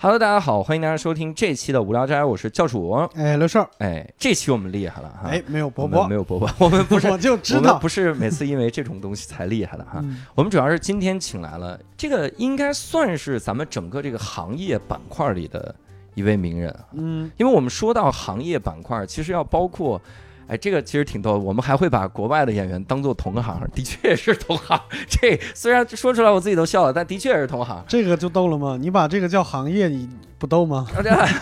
[0.00, 2.92] Hello，大家好，欢迎大家收听这期的无聊斋，我是教主。
[3.16, 5.28] 哎，刘少，哎，这期我们厉害了哈。
[5.28, 9.94] 哎，没有伯伯没，有伯伯， 我们不是，我就知道不是每次因为这种东西才厉害的哈。
[9.96, 15.74] 嗯我们主要是今天请来了这个，应该算是咱们整个这个行业板块里的
[16.14, 16.84] 一位名人啊。
[16.92, 20.00] 嗯，因为我们说到行业板块，其实要包括，
[20.48, 21.38] 哎，这个其实挺逗的。
[21.38, 24.80] 我们还会把国外的演员当做同行，的确是同行。
[25.08, 28.76] 这虽然说出来我自己都笑了，但的确是同行，这个就逗了吗？
[28.80, 30.08] 你把这个叫行业，你
[30.38, 30.86] 不逗吗？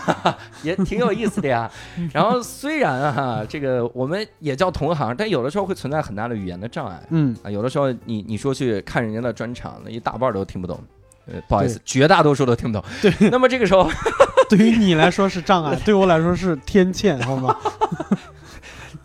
[0.61, 1.71] 也挺有意思的呀。
[2.13, 7.49] 然后虽然啊，这个我们也叫同行，但有的时候会存在很大的语言的障碍嗯，啊。
[7.49, 10.77] 有的时候你你说去看人家的专场，那一大半都听不懂。
[11.27, 12.89] 呃，不好意思，绝大多数都听不懂。
[13.01, 13.89] 对，那么这个时候，
[14.49, 17.55] 对于你来说是障碍，对我来说是天堑，好吗？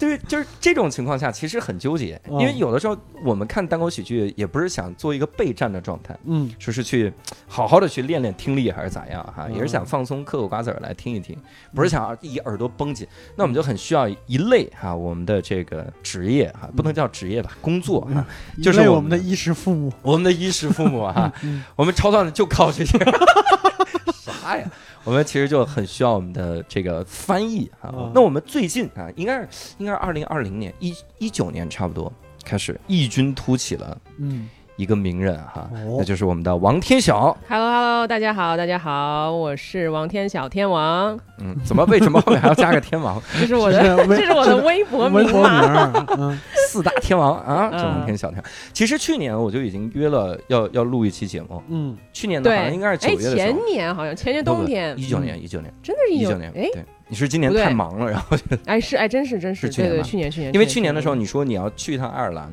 [0.02, 7.12] 对，就是这种情况下，其实很纠结，因为嗯有的时候我们看单口喜剧，也不是想做一个备战的状态，嗯，说是去
[7.46, 11.38] 好好的去练练听力还是咋样哈，嗯也是想放松嗑个瓜子儿来听一听，
[11.72, 13.06] 不是想一耳朵绷紧。
[13.36, 18.26] 那我们就很需要一类哈，我们的这个职业哈，不能叫职业吧，工作哈，
[18.60, 19.92] 就是我们的衣食父母。
[20.02, 22.98] 我们的衣食父母哈，嗯我们超段子就靠这些。
[24.22, 24.68] 啥呀？
[25.04, 28.12] 我们其实就很需要我们的这个翻译啊嗯。
[28.14, 32.12] 那我们最近啊，应该是应该是二零二零年一一九年差不多
[32.44, 34.48] 开始异军突起了嗯，
[34.82, 35.94] 一个名人哈，哦。
[35.98, 37.36] 那就是我们的王天晓。
[37.48, 43.22] Hello Hello，大家好，大家好，我是王天晓天王，嗯，怎么为什么后面还要加个天王？
[43.40, 48.42] 这是我的， 这是我的微博微博名四大天王啊，王天晓天。
[48.72, 53.56] 其实去年我就已经约了要要录一期节目，嗯，去年的好像对，应该是九哎，月的前。
[53.64, 56.68] 年好像前年冬天，一九年，一九年，真的是一九年，哎。
[56.72, 58.36] 对，你是今年太忙了，然后
[58.66, 62.52] 哎是哎真是真是，对对，去年去年去年，因为去年的时候你说你要去一趟爱尔兰，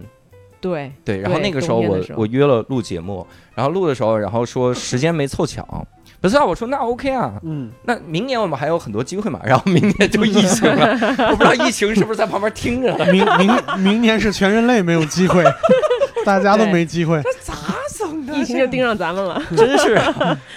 [0.61, 3.25] 对对，然后那个时候我我约了录节目，
[3.55, 5.85] 然后录的时候，然后说时间没凑巧，
[6.21, 10.91] 不是啊，我说那 OK 啊，嗯，那明年我们还有很多机会嘛，然后明年就疫情了，
[11.31, 15.43] 我不知道疫情是不是在旁边听着呢，明明明年是全人类没有机会，
[16.25, 17.21] 大家都没机会。
[17.41, 17.53] 咋
[17.97, 18.33] 整的？
[18.33, 19.93] 疫情就盯上咱们了， 真是，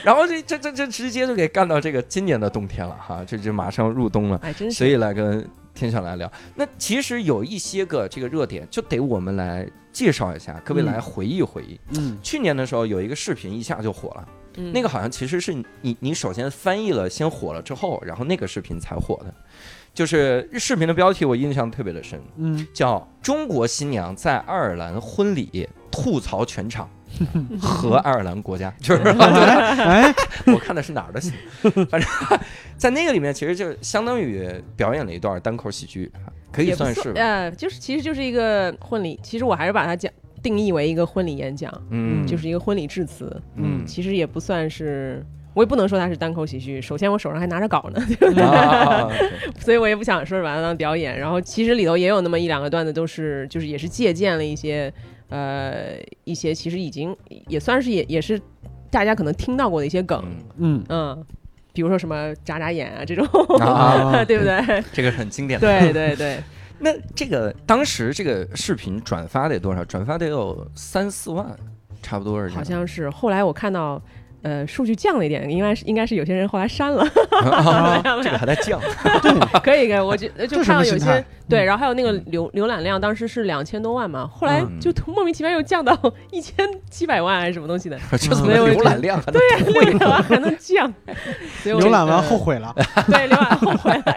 [0.04, 6.30] 然后这这这这直接就给干到这个今年的冬天了哈，这就马上入冬了，哎真是，所以来跟天晓来聊。
[6.54, 11.78] 那其实有一些个这个热点，就得我们来介绍一下，各位嗯来回忆回忆。
[11.96, 19.34] 嗯去年的时候有一个视频一下就火了，嗯那个好像其实是你你首先翻译了先火了之后，然后那个视频才火的。
[19.94, 26.88] 就是视频的标题我印象特别的深，嗯，叫《中国新娘在爱尔兰婚礼吐槽全场
[27.60, 30.12] 和爱尔兰国家》， 就是哎，
[30.52, 31.32] 我看的是哪儿的戏，
[31.90, 32.02] 反正
[32.76, 36.10] 在那个里面其实就相当于表演了一段单口喜剧，
[36.50, 37.12] 可以算是。
[37.12, 40.12] 吧呃，就是其实就是一个婚礼，其实我还是把它讲
[40.42, 43.84] 定义为一个婚礼演讲，嗯，就是一个婚礼致辞，嗯。
[43.86, 45.24] 其实也不算是。
[45.54, 48.00] 我也不能说它是单口喜剧，首先我手上还拿着稿呢，
[48.42, 51.18] 啊，对所以我也不想说是把它当表演。
[51.18, 54.90] 然后其实里头也有那么一两个段子，都是就是也是借鉴了一些
[55.32, 57.16] 呃一些其实已经
[57.48, 58.40] 也算是也也是
[58.90, 60.22] 大家可能听到过的一些梗，
[60.58, 61.26] 嗯嗯，嗯，
[61.72, 63.26] 比如说什么眨眨眼啊这种，
[63.58, 64.84] 啊， 对不对？
[64.92, 65.66] 这个很经典的。
[65.66, 66.42] 对对对，
[66.78, 69.84] 那这个当时这个视频转发得多少？
[69.84, 71.46] 转发得有三四万，
[72.02, 72.58] 差不多是这样。
[72.58, 73.08] 好像是。
[73.10, 74.00] 后来我看到。
[74.42, 77.02] 呃，数据降了一点，应该是应该是有些人后来删了
[77.50, 78.80] 啊这个还在降。
[79.62, 81.24] 可以可以，我就就看到有些？
[81.48, 85.96] 对，然后还有那个浏浏览量，当时是两千多万嘛，后来嗯就莫名其妙又降到
[86.30, 90.92] 一千七百万还是什么东西的，就怎么没有浏览量还能对，浏览完还能降，
[91.62, 92.74] 所以我浏览完呃后悔了。
[93.06, 94.14] 对浏览后悔了，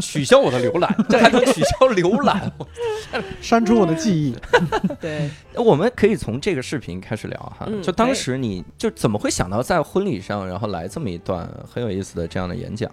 [0.00, 0.94] 取消我的浏览？
[1.10, 2.50] 这还能取消浏览？
[3.40, 4.34] 删除我的记忆。
[5.00, 7.66] 对，我们可以从这个视频开始聊哈。
[7.68, 12.90] 嗯就当时你就怎么会想到在婚礼上，然后来这么一段很有意思的这样的演讲？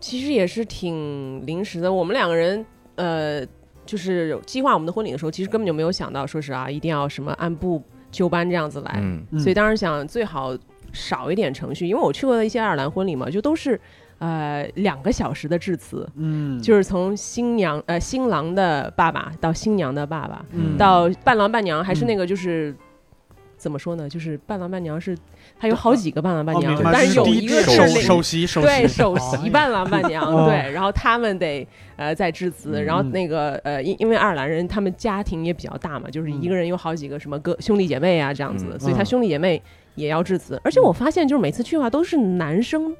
[0.00, 1.90] 其实也是挺临时的。
[1.90, 2.64] 我们两个人，
[2.96, 3.46] 呃，
[3.86, 8.96] 就是计划我们的婚礼的时候，其实根本就没有想到说是啊，一定要什么按部就班这样子来。
[8.98, 10.54] 嗯嗯所以当时想最好
[10.92, 13.80] 少一点程序，因为我去过的一些爱尔兰婚礼嘛，就都是
[14.18, 22.74] 呃两个小时的致辞，嗯，就是从新娘呃新郎的爸爸到新娘的爸爸，嗯到伴郎伴娘，还是嗯那个就是。
[23.56, 24.06] 怎么说呢？
[24.06, 25.16] 就是伴郎伴娘是，
[25.58, 30.46] 他有好几个伴郎伴哦，娘，但是有一个首首席首对首席伴郎伴娘，哦。
[30.46, 31.66] 对，然后他们得
[31.96, 33.10] 呃在致辞，然后嗯。
[33.12, 39.06] 那个呃因因为爱尔兰人他们家庭也比较大嘛，就是一个人有好几个什么哥兄弟姐妹啊这样子所以他嗯。
[39.06, 39.62] 兄弟姐妹
[39.94, 42.94] 也要致辞，而且我发现就是每次去的话都是男生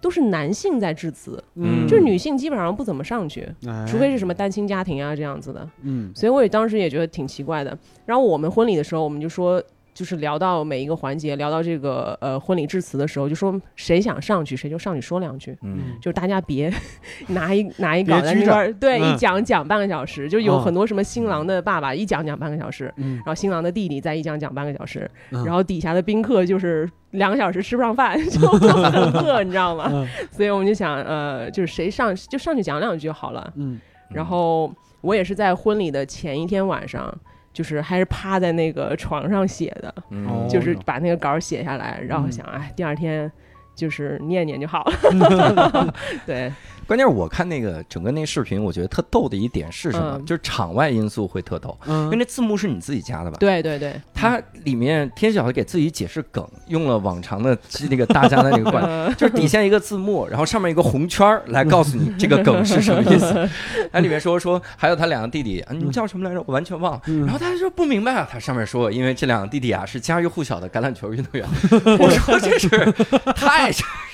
[0.00, 3.84] 都是男性在致辞，嗯就是女性基本上不怎么上去，哎。
[3.86, 5.68] 除非是什么单亲家庭啊这样子的。
[5.82, 6.10] 嗯。
[6.14, 7.76] 所以我也当时也觉得挺奇怪的。
[8.06, 9.62] 然后我们婚礼的时候，我们就说。
[10.00, 16.72] 就是聊到每一个环节，聊到这个呃婚礼致辞的时候，就说谁想上去谁就上去说两句，嗯就是大家别
[17.28, 29.86] 拿一拿一稿别拘着在那块儿，对，嗯一讲讲半个小时，就有哦很多什么新郎的爸爸一讲讲半个小时，嗯然后新郎的弟弟再一讲讲半个小时，嗯然后底下的宾客就是两个小时吃不上饭， 就很饿，你知道吗？
[29.92, 33.52] 嗯 所以我们就想，呃，就是谁上就上去讲两句就好了。
[33.56, 37.16] 嗯然后我也是在婚礼的前一天晚上，
[37.52, 39.94] 就是还是趴在那个床上写的，
[40.48, 42.32] 就是把那个稿儿写下来，然后嗯。
[42.32, 43.30] 想，哎，第二天
[43.74, 45.94] 就是念念就好了。
[46.26, 46.52] 对，
[46.90, 50.16] 关键是我看那个整个那视频，我觉得特逗的一点是什么？
[50.18, 53.36] 嗯就是场外因素会特逗，因为嗯那字幕是你自己加的吧？
[53.38, 57.56] 对对对，它里面天晓得给自己解释梗，用了往常的
[57.88, 63.48] 那个大家的那个惯，呃 就是底下一个字幕，然后上面一个红圈来告诉你这个梗是什么意思。
[63.92, 66.42] 它里面说说还有他两个弟弟，啊，你们叫什么来着？
[66.44, 67.02] 我完全忘了。
[67.06, 71.46] 嗯然后他说不明白啊，他上面说，因为这两个弟弟啊是家喻户晓的橄榄球运动员。
[72.00, 72.68] 我说这是
[73.36, 73.70] 太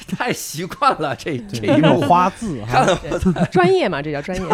[0.07, 4.45] 太习惯了，这这一幕花字哈， 看了对专业嘛，这叫专业。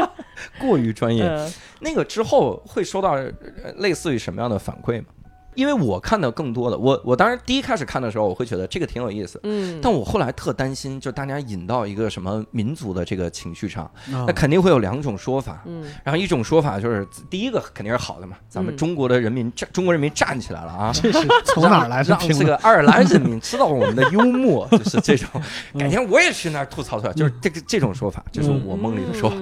[0.60, 1.24] 过于专业。
[1.24, 3.30] 嗯那个之后会收到呃
[3.76, 5.06] 类似于什么样的反馈吗？
[5.54, 15.62] 因为我看的更多的，我我当时第一开始看的时候，我会觉得这个挺有意思，嗯，但我后来特担心，就大家引到一个什么民族的这个情绪上，那那肯定会有两种说法。
[15.66, 15.84] 嗯。
[16.02, 18.76] 然后一种说法就是，第一个肯定是好的嘛，咱们嗯。
[18.76, 20.92] 中国的人民站，中国人民站起来了啊！
[20.92, 21.26] 这是。
[21.46, 22.18] 从哪儿来的让？
[22.28, 25.28] 这个爱尔兰人民知道我们的幽默，就是这种。
[25.74, 25.80] 嗯。
[25.80, 29.36] 改天我也去那儿吐槽吐槽，就是这个这种说法，这是我梦里的说法。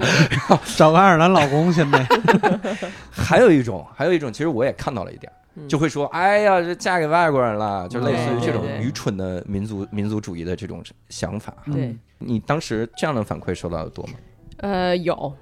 [0.49, 0.59] 嗯。
[0.75, 2.07] 找个爱尔兰老公，现在。
[3.11, 11.55] 还有一种，还有一种，其实我也看到了一点，嗯就会说，哎呀，这嫁给外国人了，就类似于这种愚蠢的民族民族主义的这种想法。
[11.71, 14.13] 对，你当时这样的反馈收到的多吗？
[14.57, 15.33] 呃，有。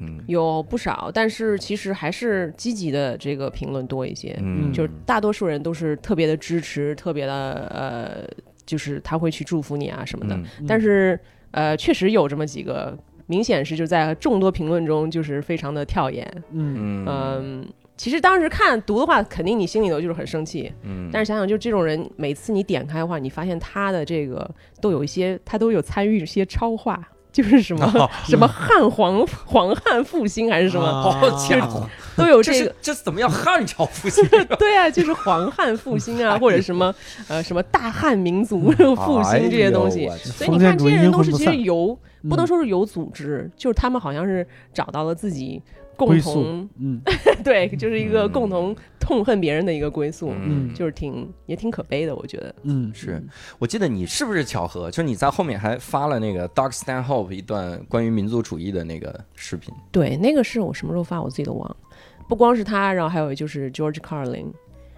[0.00, 0.18] 嗯。
[0.26, 4.34] 有不少，但是其实还是积极的这个评论多一些。
[4.40, 7.32] 嗯，就是大多数人都是特别的支持，特别的
[7.70, 10.34] 呃，就是他会去祝福你啊什么的。
[10.34, 10.66] 嗯。
[10.66, 11.20] 但是
[11.50, 12.96] 呃，确实有这么几个，
[13.26, 16.26] 明显是就在众多评论中就是非常的跳眼。
[16.50, 17.04] 嗯。
[17.04, 17.06] 嗯。
[17.06, 17.68] 嗯，
[18.00, 20.72] 其实当时看读的话，肯定你心里头就是很生气。
[20.84, 24.50] 嗯，但是想想，就这种人，每次你点开的话，你发现他的这个
[24.80, 26.98] 都有一些，他都有参与一些超话。
[27.30, 28.10] 就是什么、哦。
[28.24, 31.86] 什么汉皇皇汉复兴还是什么，啊好家伙，
[32.16, 34.26] 都有这这个是这是怎么样汉朝复兴？
[34.58, 36.92] 对啊，就是皇汉复兴啊， 或者什么
[37.28, 40.06] 呃什么大汉民族复兴这些东西。
[40.08, 41.96] 哎所以你看，这些人都是其实有，
[42.28, 42.46] 不能嗯。
[42.46, 45.62] 说是有组织，就是他们好像是找到了自己
[46.00, 47.00] 共归宿同，嗯
[47.44, 52.54] 对，就是一个嗯共同痛恨别人的一个归宿，嗯就是挺也挺可悲的，我觉得。
[52.62, 53.22] 嗯是
[53.58, 54.90] 我记得你是不是巧合？
[54.90, 59.74] 就是你在后面还发了那个 Doug Stanhope 一段关于民族主义的那个视频。
[59.92, 61.76] 对，那个是我什么时候发，我自己都忘了。
[62.28, 64.46] 不光是他，然后还有就是 George Carlin。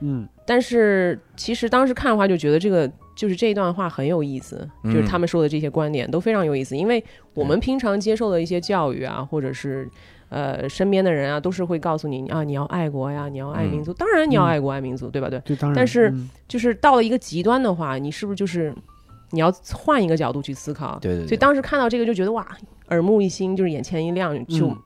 [0.05, 7.03] 嗯但是其实当时看的话，就觉得这个就是这一段话很有意思，嗯就是他们说的这些观点都非常有意思，因为
[7.35, 9.89] 我们平常接受的一些教育啊，或者是
[10.33, 15.29] 呃身边的人啊，都是会告诉你啊，你要爱国呀，你要爱民族，当然你要嗯爱国爱民族，对吧？
[15.29, 18.75] 对，对，当然，但是嗯就是到了一个极端的话，你是不是就是
[19.31, 20.99] 你要换一个角度去思考？
[21.01, 22.47] 对所以当时看到这个就觉得哇，
[22.89, 24.77] 耳目一新，就是眼前一亮，就、嗯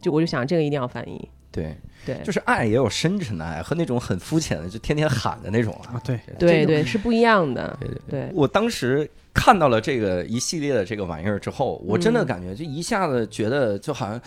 [0.00, 1.76] 就我就想这个一定要翻译，对，
[2.06, 5.94] 对，就是爱也有深沉的爱和那种很肤浅的，就天天喊的那种啊。
[5.94, 6.66] 啊，对，对。
[6.66, 8.30] 对是不一样的，对对对。
[8.34, 14.20] 我当时看到了这个一系列的这个玩意儿之后，我真的嗯感觉就一下子觉得就好像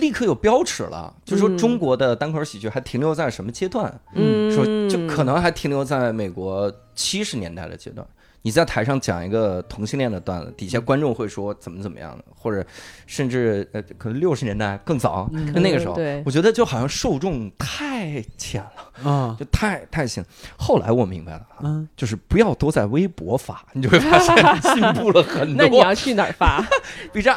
[0.00, 1.58] 立刻有标尺了，就说嗯。
[1.58, 3.92] 中国的单口喜剧还停留在什么阶段？
[4.14, 8.06] 嗯，说就可能还停留在美国七十年代的阶段。
[8.46, 12.64] 你在台上讲一个同性恋的段子，底下观众会说怎么怎么样的，或者
[13.04, 18.62] 甚至呃，可能六十年代更早，嗯那个时候，对我觉得就好像受众太浅
[19.02, 20.24] 了，啊就太太浅。
[20.56, 24.36] 后来我明白了啊，嗯就是不要都在微博发，你就会发现
[24.76, 25.56] 进步了很多。
[25.56, 26.64] 那你要去哪儿发？
[27.12, 27.36] B 站，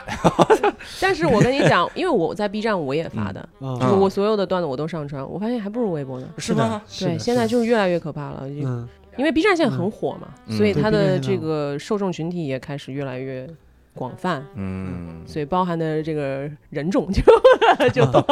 [1.02, 6.30] 但是我跟你讲，因为我在 B 站我也发的，啊就是我所有的段子我都上传，我发现还不如微博呢。
[6.38, 6.80] 是吗？
[7.00, 8.44] 对，现在就是越来越可怕了，
[9.20, 10.58] 因为 B 站现在很火嘛，嗯。
[10.58, 13.48] 所以它的这个受众群体也开始越来越
[13.94, 17.22] 广泛，嗯，所以包含的这个人种就
[17.94, 18.26] 就多。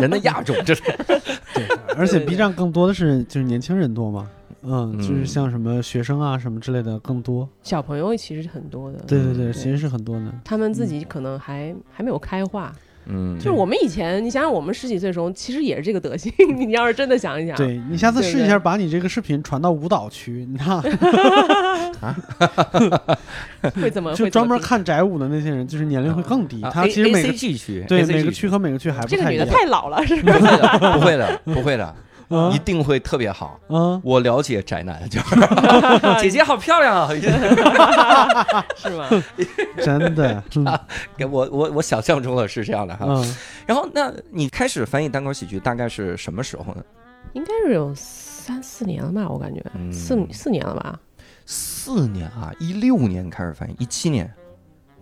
[0.00, 0.82] 人的亚种，这是
[1.54, 1.64] 对，
[1.96, 4.28] 而且 B 站更多的是就是年轻人多嘛，
[4.62, 7.48] 嗯，嗯就是像什么学生啊什么之类的更多。
[7.62, 10.32] 小朋友其实很多的，对对对，对其实是很多的。
[10.44, 12.74] 他们自己可能还还没有开化，
[13.08, 16.32] 嗯，就是我们以前，你想想我们十几岁的时候，其实也是这个德行。
[16.58, 20.82] 你要是真的想一想，对你下次试一下，把你这个视频传到舞蹈区，你看，
[23.80, 26.60] 会怎么就会怎么评专门看宅舞的那些人，就是年龄会更低。
[26.62, 26.70] 啊。
[26.70, 27.32] 他其实每个
[27.86, 28.48] 对每个区。
[28.48, 30.38] 和每个区还不这个女的太老了，是不吧？
[30.38, 31.94] 会的，不会的，不会的，
[32.28, 33.58] 啊一定会特别好。
[33.68, 35.36] 嗯，我了解宅男，就是
[36.20, 37.08] 姐姐好漂亮啊！
[38.76, 39.08] 是吗？
[39.82, 40.78] 真的，嗯
[41.16, 43.06] 给我我我想象中的是这样的哈。
[43.08, 46.82] 嗯然后，那你开始翻译单口喜剧大概是什么时候呢？
[47.34, 50.98] 应该是有三四年了吧，我感觉嗯四四年了吧。
[51.44, 54.30] 四年啊，一六年开始翻译，一七年。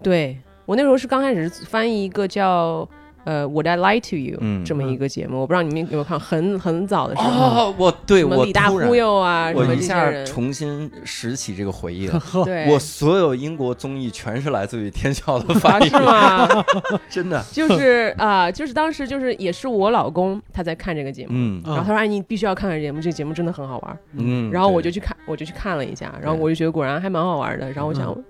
[0.03, 2.89] 对我那时候是刚开始翻译一个叫
[3.27, 12.23] 呃《Would I Lie to You》嗯这么一个节目，我不知道你们有没有看，很很早的时候，哦，我对我李大突然忽悠啊，我一下人，重新拾起这个回忆了。
[12.47, 16.65] 对，我所有英国综艺全是来自于天笑的翻译，啊是吗？
[17.11, 17.45] 真的。
[17.53, 21.61] 就是啊、就是当时就是也是我老公他在看这个节目。
[21.67, 23.99] 然后他说：“哎，你必须要看看节目，这个节目真的很好玩。
[24.15, 27.71] 嗯，然后我就去看，我就去看了一下，然后我就觉得果然还蛮好玩的。
[27.73, 28.25] 然后我想，嗯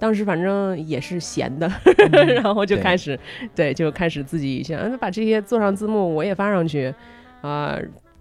[0.00, 1.70] 当时反正也是闲的，
[2.12, 3.16] 嗯 然后就开始，
[3.54, 6.92] 对，就开始自己想，那把这些做上字幕，我也发上去，
[7.42, 7.78] 啊、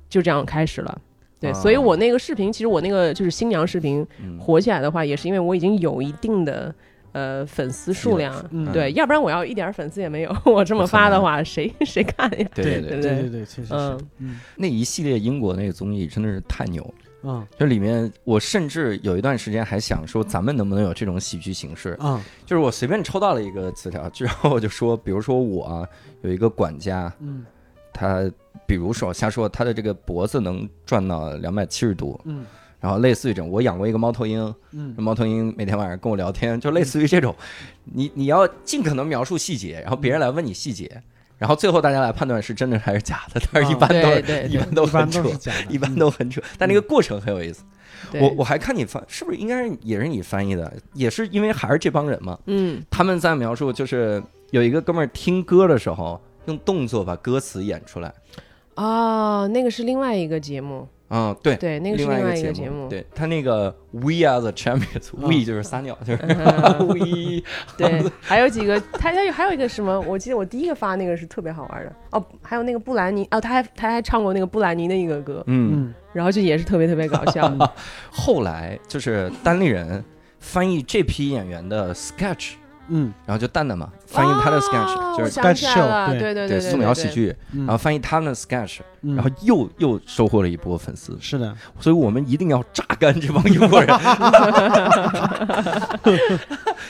[0.09, 1.01] 就这样开始了。
[1.39, 4.37] 对，啊所以我那个视频，其实我那个就是新娘视频嗯。
[4.37, 6.73] 火起来的话，也是因为我已经有一定的
[7.13, 12.47] 呃粉丝数量，嗯对，要不然我要一点粉丝也没有，我这么发的话，谁谁看呀？
[12.53, 12.89] 对对对。
[12.89, 13.01] 对对？
[13.21, 14.39] 对对，确实是嗯，嗯。
[14.57, 16.93] 那一系列英国那个综艺真的是太牛了。
[17.23, 17.45] 嗯。
[17.57, 21.97] 就里面，我甚至有一段时间还想说，咱们能不能有这种喜剧形式？
[21.99, 22.21] 嗯。
[22.45, 25.87] 就是我随便抽到了一个词条，之后我就说，比如说我啊
[26.21, 27.45] 有一个管家，嗯。
[27.91, 28.31] 他
[28.65, 32.45] 比如说瞎说，他的这个脖子能转到两百七十度，嗯。
[32.79, 34.95] 然后类似于这种，我养过一个猫头鹰，嗯。
[34.97, 37.35] 猫头鹰每天晚上跟我聊天，就类似于这种，
[37.83, 41.03] 你你要尽可能描述细节，然后别人来问你细节，
[41.39, 45.23] 然后最后大家来判断是真的还是假的，但是一般都一般都很扯
[45.69, 47.63] 一般都很扯，但那个过程很有意思。
[48.11, 50.71] 对我我还看你翻，是不是应该是也是你翻译的？
[50.93, 58.13] 也是因为还是这帮人嘛，嗯，他们在描述就是有一个哥们儿听歌的时候用动作把歌词演出来。
[58.75, 67.41] 哦，那个是另外一个节目，嗯，对，对，那个是另外外一个目，节目，对他那个 We are the champions，We、嗯就是撒尿，就是嗯 We
[67.77, 69.99] 对，还有几个，他他有还有一个什么？
[70.01, 77.51] 我记得我第一个发那个是特别好玩的哦，还有那个布兰妮哦，他还他还唱过那个布兰妮的一个歌，嗯，嗯然后就也是特别特别搞笑。
[78.11, 80.03] 后来就是单立人
[80.39, 82.51] 翻译这批演员的 sketch，
[82.89, 83.13] 嗯。
[83.25, 86.33] 然后就蛋蛋嘛翻译他的哦 sketch，、就是我想起 sketch，show，对对。
[86.33, 87.09] 对对，对素描喜。
[87.09, 89.15] 剧，嗯，然后翻译他们的 sketch，嗯。
[89.15, 93.97] 然后又又收获了一波粉丝，是的，所以我们一定要榨干这帮英国人，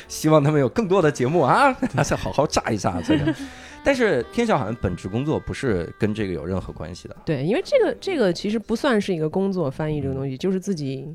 [0.08, 1.72] 希望他们有更多的节目啊，
[2.04, 3.34] 再 好好榨一下这个。
[3.82, 11.08] 但是天笑好像本职工作不是跟这个有任何关系的，对，因为这个这个其实不算是一个工作，翻译这个东西就是自己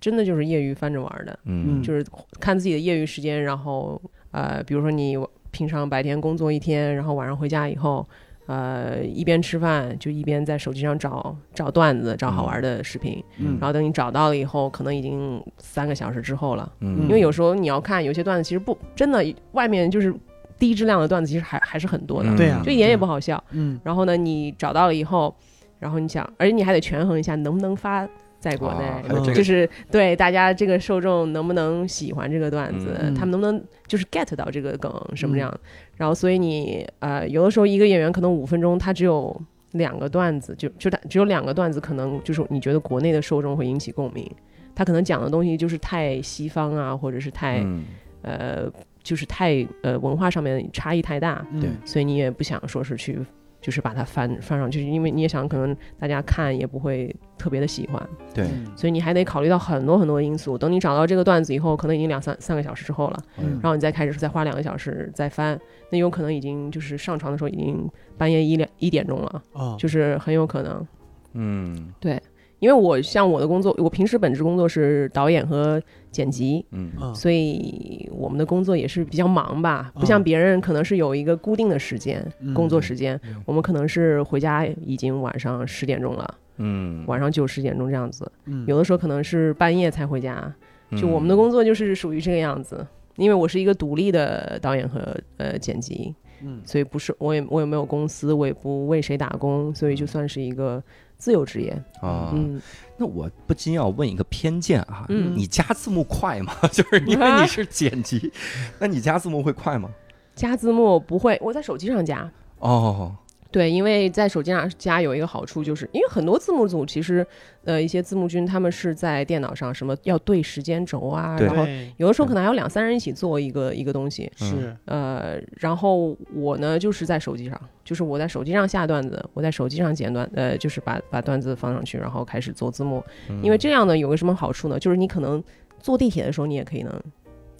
[0.00, 1.80] 真的就是业余翻着玩的，嗯。
[1.80, 1.82] 嗯。
[1.82, 2.06] 就是
[2.38, 4.00] 看自己的业余时间，然后
[4.34, 5.16] 呃，比如说你
[5.52, 8.04] 平常白天工作一天，然后晚上回家以后，
[8.46, 13.56] 呃，一边吃饭就一边在手机上找找段子，找好玩的视频，嗯。
[13.60, 16.70] 然后等你找到了以后，可能已经三个小时之后了。
[16.80, 17.02] 嗯。
[17.02, 20.12] 因为有时候你要看有些段子，其实不真的外面就是
[20.58, 22.36] 低质量的段子，其实还还是很多的，嗯。
[22.36, 23.42] 对呀就一点也不好笑。
[23.52, 23.78] 嗯。
[23.84, 25.32] 然后呢，你找到了以后，
[25.78, 28.04] 然后你想，而且你还得权衡一下能不能发
[28.44, 35.58] 在国内，啊这个就是对大家这个受众能不能喜欢这个段子，嗯他们能不能就是 get 到这个梗什么这样。
[35.96, 39.34] 然后所以你呃，有的时候一个演员可能五分钟他只有
[39.72, 44.30] 两个段子，就就他只有两个段子，可能就是你觉得国内的受众会引起共鸣。
[44.74, 47.84] 他可能讲的东西就是太西方啊，或者是太、嗯
[48.20, 48.70] 呃，
[49.02, 53.18] 就是太呃文化上面差异太大，嗯对所以你也不想说是去，
[53.64, 60.58] 就是把它翻翻上去，因为你也想可能大家看也不会特别的喜欢，对，嗯所以你还得考虑到很多很多因素。
[60.58, 70.86] 等你找到这个段子以后，可能已经两三三个小时之后了，嗯然后你再开始再花两个小时再翻，那有可能已经就是上床的时候已经半夜一两一点钟了，哦就是很有可能。
[71.32, 72.22] 嗯对
[72.60, 75.82] 因为我像我的工作，我平时本职工作是导演和
[76.14, 76.90] 剪辑，嗯。
[76.98, 88.64] 啊所以我们的工作也是比较忙吧，不哦像别人可能是有一个固定的时间，嗯工作时间嗯，我们可能是回家已经晚上十点钟了，嗯，晚上九十点钟这样子，嗯。
[88.66, 90.54] 有的时候可能是半夜才回家，
[90.96, 92.86] 就我们嗯的工作就是属于这个样子。
[93.16, 100.82] 因为我是一个独立的导演和呃剪辑，嗯所以不是我也我也没有公司，我也不为谁打工，所以就算是一个
[101.16, 101.70] 自由职业。
[102.00, 102.60] 啊，嗯，
[102.96, 106.52] 那我不禁要问一个偏见啊，嗯你加字幕快吗？
[106.72, 108.32] 就是因为你是剪辑，
[108.78, 109.90] 那你加字幕会快吗？
[110.34, 112.30] 加字幕不会，我在手机上加。
[112.58, 113.14] 哦，
[113.54, 117.24] 对，因为在手机上加有一个好处，就是因为很多字幕组其实，
[117.62, 121.64] 呃，一些字幕君他们是在电脑上什么要对时间轴啊，然后，
[121.96, 133.00] 有的时候可能还有两三人一起做一个一个东西，是，呃，然后我呢就是在手机上，就是我在手机上下段子，我在手机上剪段，呃，就是把把段子放上去，然后开始做字幕。
[133.28, 134.80] 嗯因为这样呢有个什么好处呢？
[134.80, 135.40] 就是你可能
[135.78, 136.92] 坐地铁的时候你也可以能，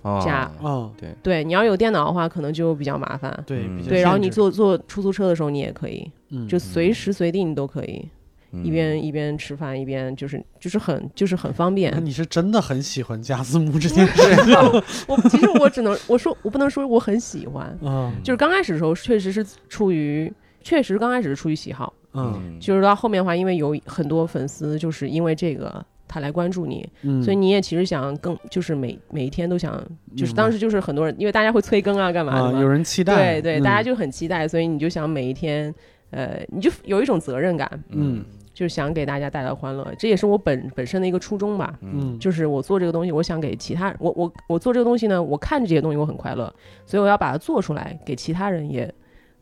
[0.05, 0.93] 哦加嗯，
[1.23, 3.43] 对，你要有电脑的话可能就比较麻烦。
[3.47, 3.83] 对，嗯。
[3.89, 6.47] 对，然后你，坐坐出租车的时候你也可以，嗯。
[6.47, 8.09] 就随时随地你都可以，
[8.53, 8.65] 嗯。
[8.65, 12.05] 一边一边吃饭一边就是就是很就是很方那便。
[12.05, 14.23] 你是真的很喜欢加字幕这件事，
[15.09, 18.13] 我其实我只能我说我不能说我很喜欢，嗯。
[18.23, 21.93] 就是刚开始的时候确实是出于确实刚开始是出于喜好。
[22.13, 22.59] 嗯。
[22.61, 29.83] 就是到后面的话，因为有很多粉丝就是因为这个他来关注你，嗯，所以你也其实想更就是每每一天都想，
[30.17, 33.63] 就是当时就是很多人，因为大家会催更啊，干嘛啊，的嘛，有人期待，对对，嗯。
[33.63, 35.75] 大家就很期待，所以你就想每一天，
[36.11, 38.25] 呃，你就有一种责任感，嗯。
[38.55, 41.77] 就是想给大家带来欢乐，这也是我本本身的一个初衷吧。
[41.81, 46.55] 嗯，就是我做这个东西，我想给其他我我我做这个东西呢，我看着这些东西我很快乐，
[46.87, 48.89] 所以我要把它做出来，给其他人也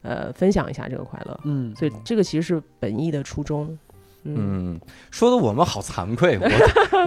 [0.00, 1.38] 呃分享一下这个快乐。
[1.44, 3.78] 嗯，所以这个其实是本意的初衷。
[4.24, 6.38] 嗯，嗯，说的我们好惭愧，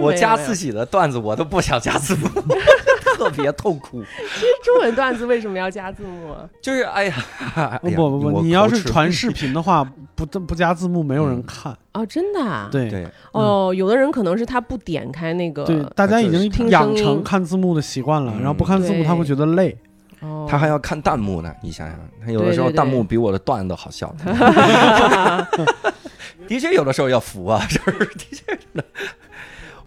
[0.08, 2.28] 我加自己的段子，我都不想加字幕，
[3.16, 4.02] 特别痛苦。
[4.34, 6.48] 其实中文段子为什么要加字幕啊？
[6.60, 7.14] 就是哎呀，
[7.54, 9.82] 哎呀不不不，我你要是传视频的话，
[10.14, 11.76] 不不加字幕，没有人看。
[11.94, 12.68] 哦，真的啊？。
[12.70, 19.74] 对对，哦，有的人可能是他不点开那个，对，大家已经听养成看字幕的习惯了，嗯然后不看字幕他会觉得累。
[20.20, 24.14] 哦，他还要看弹幕呢，你想想，他有的时候弹幕比我的段子好笑。
[26.48, 28.04] 的确，有的时候要服啊， 是不是？
[28.14, 28.84] 的确真的。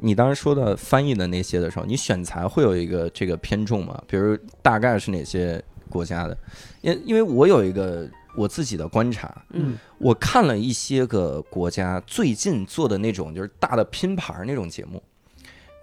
[0.02, 4.02] 你当时说的翻译的那些的时候，你选材会有一个这个偏重吗？
[4.08, 6.38] 比如大概是哪些国家的？
[6.82, 15.04] 因因为我有一个我自己的观察，嗯我看了一些个国家最近做的那种就是大的拼盘儿那种节目，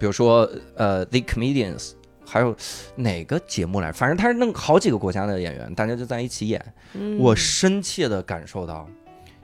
[0.00, 1.92] 比如说呃 The Comedians，
[2.24, 2.56] 还有
[2.94, 6.74] 哪个节目来，反正他是弄好几个国家的演员，大家就在一起演。
[6.94, 8.88] 嗯，我深切的感受到，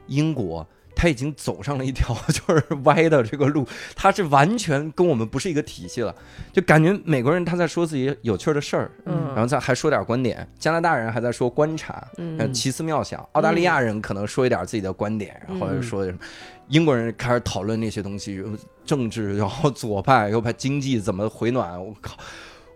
[0.06, 6.14] 英国他已经走上了一条 就是歪的这个路，他是完全跟我们不是一个体系了，
[6.52, 12.38] 就感觉美国人他在说自己有趣的事儿，嗯，然后再还说点观点，加拿大人还在说观察，嗯。
[12.38, 13.26] 呃，奇思妙想。
[13.32, 16.18] 澳大利亚人可能说一点自己的观点，然后嗯说什么，
[16.68, 18.42] 英国人开始讨论那些东西，
[18.84, 22.16] 政治，然后左派又把经济怎么回暖，我靠，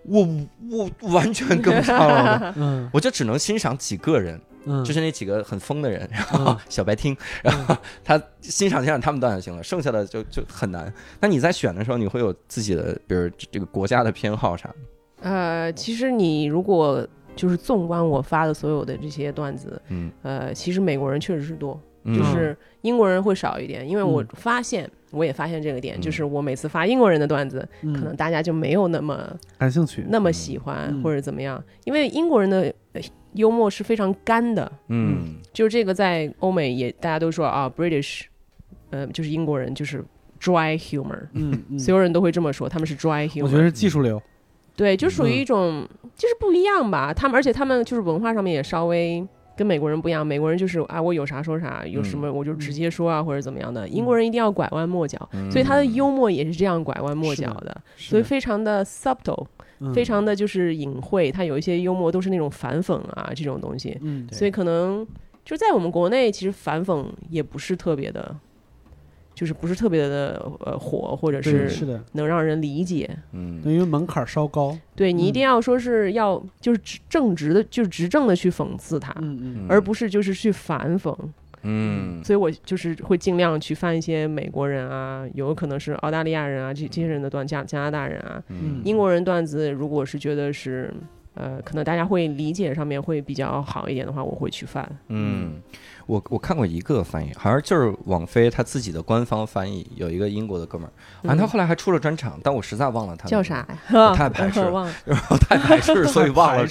[0.05, 0.29] 我
[0.71, 2.89] 我完全跟不上了， 嗯。
[2.93, 10.93] 我就只能欣赏几个人，嗯，就是那几个很疯的人，然后嗯小白听，然后他欣赏欣赏他们段就行了，剩下的就就很难。
[11.21, 14.75] 那你在选的时候，你会有自己的，比如这个国家的偏好啥的？
[15.31, 24.91] 呃，其实你如果就是纵观我发的所有的这些段子，嗯，呃，其实美国人确实是多，嗯就是英国人会少一点，因为我嗯发现。
[25.17, 30.05] 我也发现这个点，嗯就是我每次发英国人的段子，嗯可能大家就没有那么感兴趣。
[30.09, 33.01] 那么喜欢嗯或者怎么样，因为英国人的呃
[33.33, 38.23] 幽默是非常干的，嗯就是这个在欧美也大家都说啊，British，
[38.91, 40.05] 呃，就是英国人就是
[40.41, 43.45] dry humor，、嗯嗯，所有人都会这么说，他们是 dry humor。
[43.45, 44.23] 我觉得是技术流。
[44.77, 47.11] 对，就属于嗯一种、就是不一样吧。
[47.13, 53.89] 他们而且他们就是文化上面也稍微跟美国人不一样，美国人就是啊，我有啥说啥，有什么我就直接说啊，或者怎么样的。
[53.89, 59.47] 英国人一定要拐弯抹角，嗯所以他的幽默也是这样拐弯抹角的，所以非常的 subtle，、
[59.81, 61.31] 嗯非常的就是隐晦。
[61.33, 65.07] 他有一些幽默都是那种反讽啊这种东西，嗯所以可能
[65.45, 68.35] 就在我们国内，其实反讽也不是特别的，
[69.37, 73.07] 就是不是特别的呃火，或者是是的，能让人理解。
[73.33, 73.61] 嗯。
[73.67, 74.77] 因为门槛稍高。
[74.95, 75.33] 对你一嗯。
[75.35, 79.67] 定要说是要就是正直的，就是执政的去讽刺他，嗯嗯。
[79.69, 81.15] 而不是就是去反讽。
[81.65, 82.25] 嗯。
[82.25, 88.81] 所以我就是会尽量去翻一些美国人啊，有可能是澳大利亚人啊，这这些人的段加加拿大人啊，嗯。
[88.87, 90.91] 英国人段子，如果是觉得是
[91.35, 94.91] 呃，可能大家会理解上面会比较好一点的话，我会去翻。
[95.09, 95.61] 嗯，
[96.07, 100.93] 我我看过一个翻译，好像就是网飞他自己的官方翻译，有一个英国的哥们儿，
[101.23, 103.79] 好像他后来还出了专场，但我实在忘了他嗯叫啥呀？
[103.93, 104.95] 我 太排斥了忘了。
[105.49, 106.65] 太排斥，所以忘了。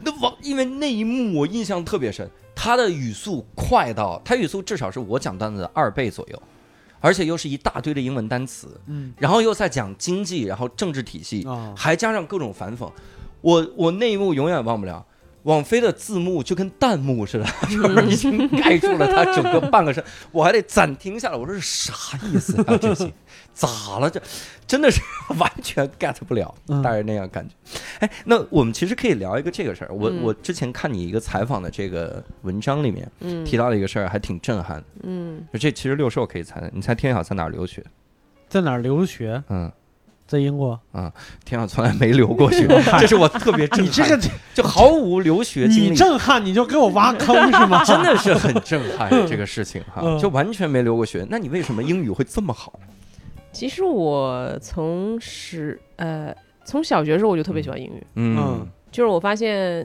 [0.00, 6.42] 那王，因为那一幕我印象特别深，他的语速快到，他语速至少是我讲段子的二倍左右，
[7.00, 12.90] 而且又是一大堆的英文单词，嗯然后又在讲经济，然后政治体系，啊，还加上各种反讽，
[13.42, 15.04] 我我那一幕永远忘不了。
[15.44, 21.36] 网飞的字幕就跟弹幕似的，就是已经盖住了他整个半个身， 我还得暂停下来。
[21.36, 22.76] 我说是啥意思啊？
[22.80, 23.10] 这些
[23.54, 24.10] 咋了？
[24.10, 24.20] 这
[24.66, 25.00] 真的是
[25.38, 27.54] 完全 get 不了，嗯大概那样感觉。
[28.00, 29.94] 哎，那我们其实可以聊一个这个事儿。
[29.94, 34.84] 我嗯我之前看你一个采访的这个文章里面嗯提到了一个事儿，还挺震撼的。
[35.04, 37.82] 嗯，就这其实六兽可以猜的，你猜天晓在哪儿留学？
[38.48, 39.42] 在哪儿留学？
[39.48, 39.70] 嗯，
[40.28, 41.12] 在英国啊。
[41.44, 42.68] 天上从来没留过学，
[43.00, 43.84] 这是我特别震撼。
[43.86, 44.22] 你这个
[44.54, 47.82] 就毫无留学经你历，震撼，你就给我挖坑是吗？
[47.86, 51.26] 真的是很震撼这个事情哈，嗯就完全没留过学。
[51.28, 52.78] 那你为什么英语会这么好？
[53.50, 56.32] 其实我从十呃
[56.64, 59.84] 从小学的时候我就特别喜欢英语，嗯就是我发现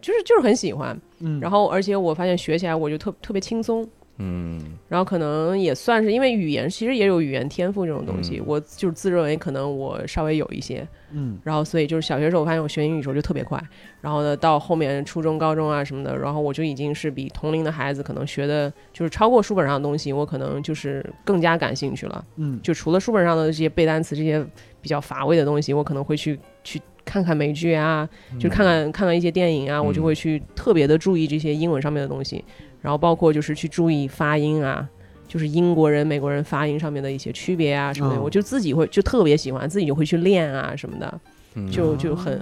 [0.00, 3.86] 就是就是很喜欢，嗯，然后而且我发现学起来我就特特别轻松。
[4.20, 4.60] 嗯。
[4.88, 8.44] 然后可能也算是因为语言，其实也有语言天赋这种东西，嗯。
[8.46, 11.38] 我就是自认为可能我稍微有一些，嗯。
[11.42, 13.60] 然后所以就是小学时候我发现我学英语的时候就特别快，
[14.00, 22.24] 然后呢到后面初中、高中啊什么的，然后我就已经是比同龄的孩子可能学的就是超过书本上的东西，我可能就是更加感兴趣了。
[22.36, 22.60] 嗯。
[22.62, 24.44] 就除了书本上的这些背单词这些
[24.80, 32.44] 比较乏味的东西，我可能会去去看看美剧啊，就看看看看一些电影啊，我就会去特别的注意这些英文上面的东西，
[32.80, 34.88] 然后包括就是去注意发音啊。
[35.28, 41.20] 就是英国人、美国人发音上面的一些区别啊什么的，嗯我就自己会就特别喜欢，自己就会去练啊什么的。
[41.54, 42.36] 嗯就就很，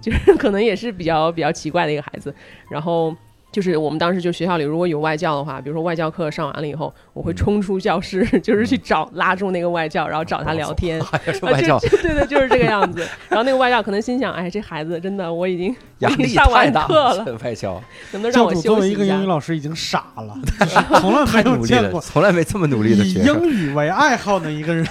[0.00, 2.32] 就是 可能也是比较比较奇怪的一个孩子。
[2.70, 3.12] 然后
[3.52, 11.00] 就是我们当时就学校里如果有外教的话，比如说外教课上完了以后，我会嗯冲出教室， 就是去找拉住那个外教，然后找他聊天。
[11.02, 13.06] 啊外教对对，就是这个样子。
[13.28, 17.82] 然后那个外教可能心想，哎，这孩子真的，我已经压力上完太大课了这外教
[18.12, 19.26] 能不能让教主我休息下作为一个英语？
[19.26, 23.20] 老师已经傻了，就是 从来没有见过从来没这么努力的以学。
[23.20, 24.86] 英语为爱好的一个人。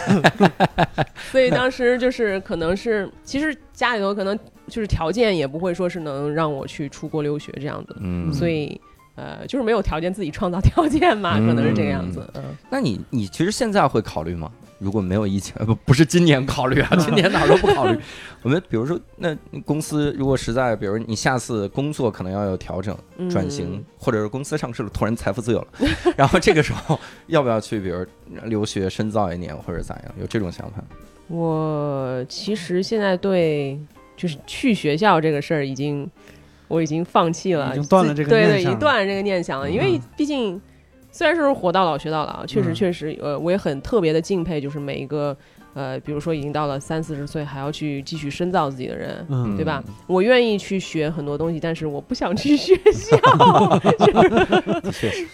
[1.31, 4.37] 所以当时就是可能是，其实家里头可能
[4.69, 8.79] 就是条件也不会说是能让我去出国留学这样子，嗯，所以。
[9.15, 12.25] 呃，就是没有条件自己创造条件嘛，可能是这个样子。
[12.35, 14.49] 嗯，那你你其实现在会考虑吗？
[14.77, 17.99] 如果没有疫情，呃不不是今年考虑啊，今年哪儿都不考虑。
[18.43, 25.67] 我们比如说，那公司如果实在，比如你下次工作可能要有调整、嗯转型，或者是公司上市了，突然财富自由了，
[26.15, 28.05] 然后这个时候要不要去，比如
[28.45, 30.05] 留学深造一年，或者咋样？
[30.17, 30.81] 有这种想法？
[31.27, 33.77] 我其实现在对
[34.19, 36.05] 就是去学校这个事儿已经
[36.67, 39.71] 我已经放弃了，已经断了这个对对，已念想了经断了这个念想了。
[39.71, 40.61] 因为嗯毕竟
[41.09, 45.35] 虽然说是活到老学到老，确实嗯确实，呃，我也很特别的敬佩，就是每一个
[45.73, 49.25] 呃，比如说已经到了三四十岁还要去继续深造自己的人。
[49.29, 49.81] 嗯对吧？
[50.05, 53.17] 我愿意去学很多东西，但是我不想去 学校。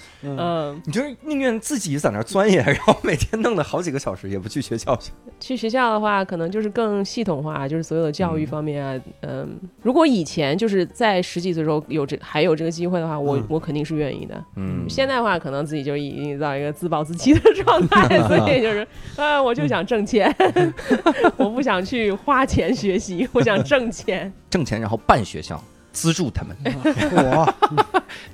[0.26, 0.38] 嗯。
[0.38, 5.12] 嗯，你就是宁愿自己在那儿钻研， 然后每天弄了好几个小时，也不去学校去。
[5.40, 13.46] 去学校的话，可能就是更系统化，就是所有的教育方面啊，嗯，如果以前就是在十几岁的时候有这还有这个机会的话，我、嗯。
[13.50, 14.44] 我肯定是愿意的。
[14.56, 14.86] 嗯。
[14.90, 20.34] 现在的话，可能自己就已经到一个自暴自弃的状态， 所以就是，呃，我就想挣钱，
[21.38, 24.32] 我不想去花钱学习，我想挣钱。
[24.50, 25.62] 挣钱，然后办学校，
[25.92, 27.54] 资助他们，我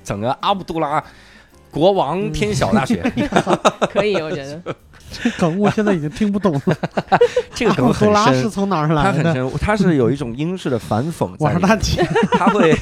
[0.04, 1.02] 整个阿卜杜拉
[1.72, 3.02] 国王天晓大学。
[3.90, 4.62] 可以，我觉得。
[5.10, 6.76] 这梗我现在已经听不懂了。
[7.54, 9.12] 这个梗很深，是从哪儿来的？
[9.12, 12.02] 很深，它是有一种英式的反讽我让他，解。
[12.32, 12.74] 它会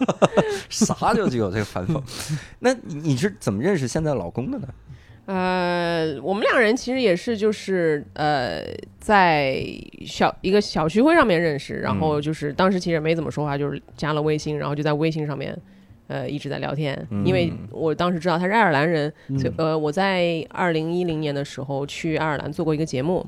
[0.70, 2.00] 啥就就有这个反讽。
[2.60, 4.68] 那你你是怎么认识现在老公的呢？
[5.26, 8.62] 呃，我们两人其实也是就是呃，
[8.98, 9.62] 在
[10.06, 15.54] 小一个小聚会上面认识，然后就是当时其实没怎么说话，就是加了微信，然后就在微信上面。
[16.08, 23.24] 呃，一直在聊天，因为嗯我当时知道他是爱尔兰人，嗯所以呃，我在二零一零年的时候去爱尔兰做过一个节目，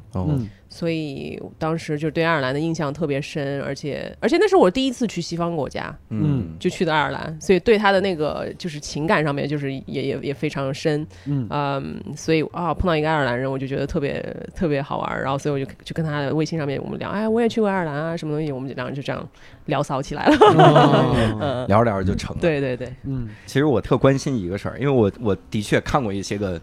[0.69, 14.23] 所以当时就对爱尔兰的印象特别深，而且而且那是我第一次去西方国家，嗯就去的爱尔兰，所以对他的那个就是情感上面就是也也也非常深，嗯嗯，所以啊碰到一个爱尔兰人，我就觉得特别
[14.55, 19.27] 特别好玩儿，然后所以我就就跟他的微信上面我们聊，哎，我也去过爱尔兰啊，什么东西，我们两人就这样
[19.67, 26.61] 聊骚起来了， 哦嗯，聊着聊着就成了。，对对对，嗯其实我特关心一个事儿，因为我我的确看过一些个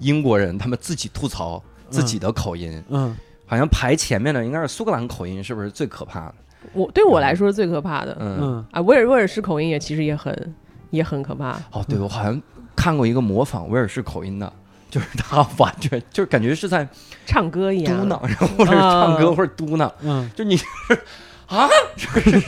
[0.00, 6.34] 英国人，他们自己吐槽自己的口音，嗯好像排前面的应该是苏格兰口音，是不是最可怕的？
[6.74, 8.66] 我对我来说是最可怕的，嗯，嗯。
[8.72, 10.54] 啊，威尔威尔士口音也其实也很
[10.90, 12.40] 也很可怕，哦，对，我好像
[12.76, 14.52] 看过一个模仿威尔士口音的，
[14.90, 16.86] 就是他完全就是感觉是在
[17.24, 20.30] 唱歌一样，嘟囔，然后或者是唱歌啊或者嘟囔，嗯。
[20.36, 20.64] 就你是
[21.46, 22.40] 啊， 这是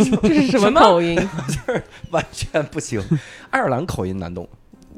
[0.49, 1.17] 什什么么口音？
[1.49, 3.01] 就是完全不行。
[3.49, 4.47] 爱尔兰口音难懂，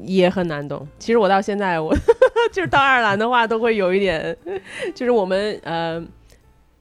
[0.01, 0.87] 也很难懂。
[0.99, 1.95] 其实我到现在，我
[2.53, 4.37] 就是到爱尔兰的话，都会有一点，
[4.95, 6.03] 就是我们呃，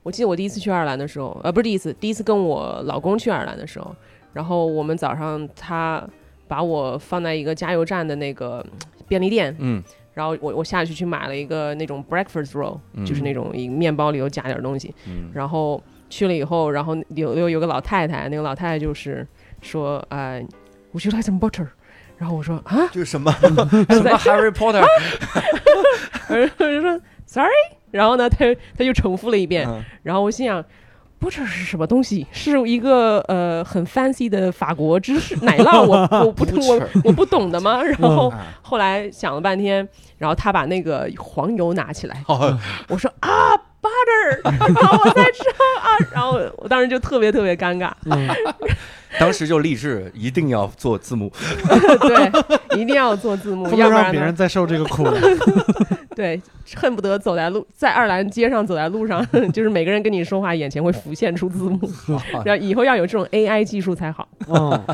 [0.02, 3.94] 我记得我第一次去爱尔兰的时候，呃，不是第一次，第一次跟我老公去爱尔兰的时候，
[4.32, 6.06] 然后我们早上他
[6.48, 8.64] 把我放在一个加油站的那个
[9.08, 9.82] 便利店，嗯
[10.14, 19.26] 然后我我下去去买了一个那种 breakfast roll，、嗯就是那种一面包里头加点东西，嗯然后去了以后，然后有有有个老太太，那个老太太就是
[19.62, 20.38] 说，呃
[20.92, 21.68] ，Would you like some butter？
[22.22, 23.32] 然后我说啊，就是什么？
[23.42, 24.80] 什么 Harry Potter，
[26.30, 27.50] 我就说 Sorry，
[27.90, 28.44] 然后呢，他
[28.78, 29.82] 他又重复了一遍，嗯。
[30.04, 30.64] 然后我心想。
[31.20, 32.26] butter 是什么东西？
[32.32, 37.80] 是一个呃很 fancy 的法国芝士奶酪，我 我不我我不懂的吗？
[37.82, 38.46] 然后啊。
[38.60, 42.58] 后来想了半天，然后他把那个黄油拿起来，哦，
[42.88, 43.28] 我说啊
[43.82, 44.40] butter，
[44.80, 48.28] 然后我才知道啊，然后我当时就特别特别尴尬，嗯，
[49.18, 51.30] 当时就立志一定要做字幕，
[52.00, 55.06] 对，一定要做字幕，不要不然呢能让别人，再受这个苦。
[56.14, 56.40] 对，
[56.76, 61.90] 恨不得走在路在爱尔兰街上走在路上，就是每个人跟你说话，眼前会浮现出字幕，
[62.44, 64.28] 然后以后要有这种 AI 技术才好。
[64.46, 64.84] 嗯，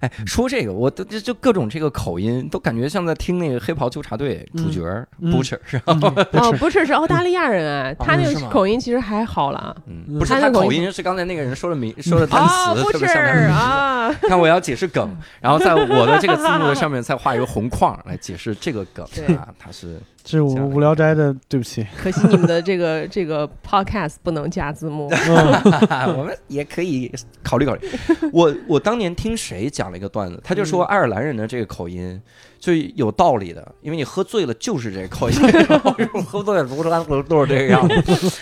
[0.00, 4.80] 哎，说这个，我都就就各种这个口音，都感觉像在听那个黑袍纠察队主角
[5.22, 5.98] Butcher 是吧？
[6.32, 9.74] 哦，不是，是澳大利亚人啊，他那个口音其实还好啦。
[9.86, 10.18] 嗯，嗯。
[10.18, 19.04] 不是他口音是刚才那个人说的名说的单啊，词，不是特别像那啊， 看我要解释梗，然后在我的这个字幕的上面再画一个红框来解释这个梗
[19.36, 20.00] 啊，他是
[20.30, 21.86] 这是我们无聊斋的，对不起。
[21.96, 25.08] 可惜你们的这个这个 podcast 不能加字幕。
[25.10, 25.38] 嗯
[26.18, 27.10] 我们也可以
[27.42, 27.88] 考虑考虑。
[28.30, 32.20] 我我当年听谁讲了一个段子，他就说爱尔兰人的这个口音
[32.60, 35.36] 就有道理的，因为你喝醉了就是这个口音，
[36.28, 38.38] 喝醉了不是都都是这个样子。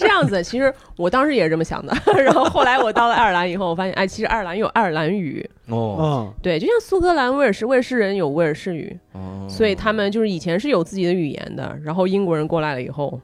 [0.00, 1.94] 是这样子，其实我当时也是这么想的。
[2.22, 11.78] 然后后来我到了爱尔兰以后，我发现，哎，其实爱尔兰有爱尔兰语，哦嗯对，就像苏格兰、威尔士，威尔士人有威尔士语，哦，所以他们就是以前是有自己的语言的。
[11.84, 13.20] 然后英国人过来了以后，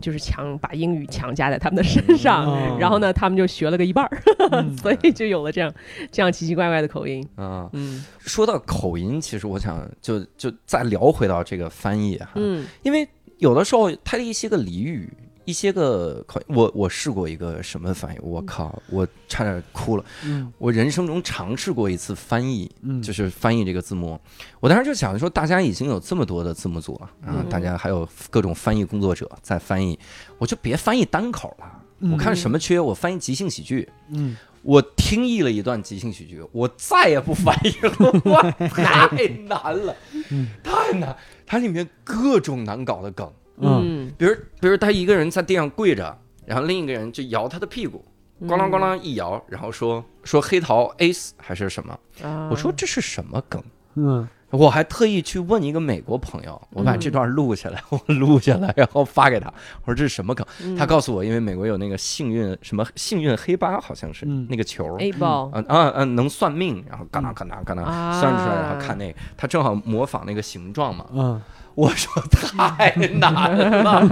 [0.00, 5.72] 就是强把英语强加在他们的身上，嗯 然后呢，他们就学了个一半儿，嗯 所以就有了这样
[6.10, 7.26] 这样奇奇怪怪的口音。
[7.36, 13.08] 啊，嗯说到口音，其实我想就就再聊回到这个翻译哈，嗯因为
[13.38, 15.08] 有的时候它的一些个俚语。
[15.46, 20.04] 一些个考，我我试过一个什么翻译，我靠，我差点哭了。
[20.24, 24.20] 嗯我人生中尝试过一次翻译，嗯，就是翻译这个字幕。
[24.60, 29.98] 我当时就想说，大家已经有这么多的字幕组了啊，嗯大家还有各种翻译工作者在翻译，
[30.36, 31.66] 我就别翻译单口了。
[32.00, 33.88] 嗯我看什么缺，我翻译即兴喜剧。
[34.10, 39.94] 嗯我听译了一段即兴喜剧，我再也不翻译了，哇， 太难了，
[40.30, 41.16] 嗯太难。
[41.46, 48.04] 它里面各种难搞的梗，嗯嗯，比如比如他一个人在地上跪着，然后另一个人就摇他的屁股，
[48.40, 51.98] 嗯咣啷咣啷一摇，然后说说黑桃 ace 还是什么？
[52.22, 53.62] 啊我说这是什么梗？
[53.94, 59.52] 嗯我还特意去问一个美国朋友，我把嗯这段录下来， 我录下来，然后发给他。
[59.84, 60.46] 我说这是什么梗？
[60.62, 64.96] 嗯他告诉我，因为美国有那个幸运什么幸运黑八，好像是嗯那个球。
[64.98, 66.04] A 包啊啊啊！
[66.04, 71.06] 能算命，然后嘎啦嘎啦嘎啦啊算出来，然后看那个，他正好模仿那个形状嘛。
[71.12, 71.42] 嗯
[71.76, 74.08] 我说太难了，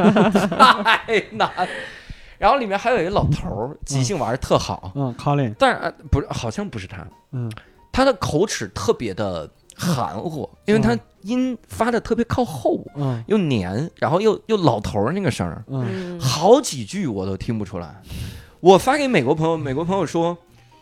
[0.84, 1.50] 太难。
[2.38, 7.50] 然后里面还有一个老头儿，即兴玩儿特好，嗯，Colin，但是呃不是，好像不是他，嗯。
[7.90, 13.22] 他的口齿特别的含糊，因为他音发的特别靠后，嗯。
[13.28, 16.16] 又黏，然后又又老头儿那个声儿，嗯。
[16.16, 16.20] 嗯。
[16.20, 17.94] 好几句我都听不出来。
[18.60, 20.36] 我发给美国朋友，美国朋友说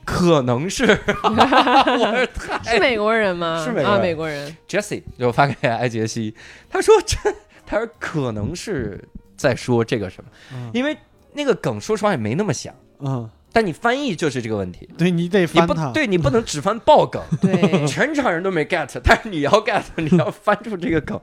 [0.04, 0.84] 可能是，
[1.22, 2.26] 我是
[2.62, 3.58] 太是美国人吗？
[3.58, 4.00] 啊，是美国人。
[4.00, 4.56] 美国人。
[4.68, 6.34] Jesse 就发给艾杰西，
[6.68, 7.16] 他说这，
[7.64, 9.02] 他说可能是
[9.36, 10.70] 在说这个什么，嗯。
[10.74, 10.96] 因为
[11.32, 21.20] 那个梗说实话也没那么响，嗯，但你翻译就是这个问题，对你得你翻它，不对你不能只翻爆梗， 对，全场人都没 get，但是你要 get，你要翻出这个梗，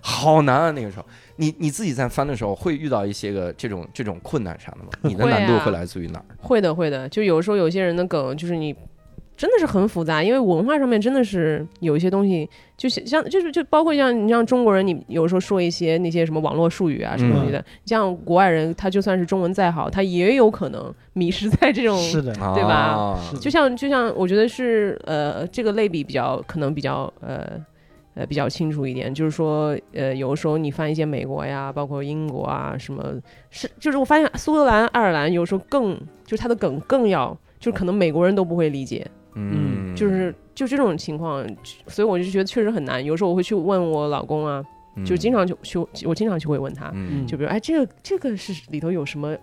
[0.00, 0.70] 好难啊！
[0.72, 4.88] 那个时候，你你自己在翻的时候会遇到一些个这种这种困难啥的吗？
[5.02, 6.24] 你的难度会来自于哪儿？
[6.38, 7.08] 会的，会的。
[7.08, 8.74] 就有时候有些人的梗，就是你
[9.36, 21.98] 真的是很复杂，因为文化上面真的是有一些东西，就像像就是就包括像你像中国人，你有时候说一些那些什么网络术语啊什么东西的，像国外人，他就算是中文再好，他也有可能迷失在这种。
[21.98, 27.60] 是的，对吧啊就像就像我觉得是呃这个类比比较可能比较呃。
[28.14, 33.14] 呃，比较清楚一点，就是说，呃，有的时候你翻一些美国呀，包括英国啊，什么
[33.50, 41.44] 是，就是我发现苏格兰、爱尔兰有时候更，就是它的梗更要，就是可能美国人都不会理解，嗯，就是就这种情况，
[41.88, 43.04] 所以我就觉得确实很难。
[43.04, 44.62] 有时候我会去问我老公啊，
[45.04, 49.36] 就经常就去，我经常就会问他，嗯，就比如，哎，这个这个是里头有什么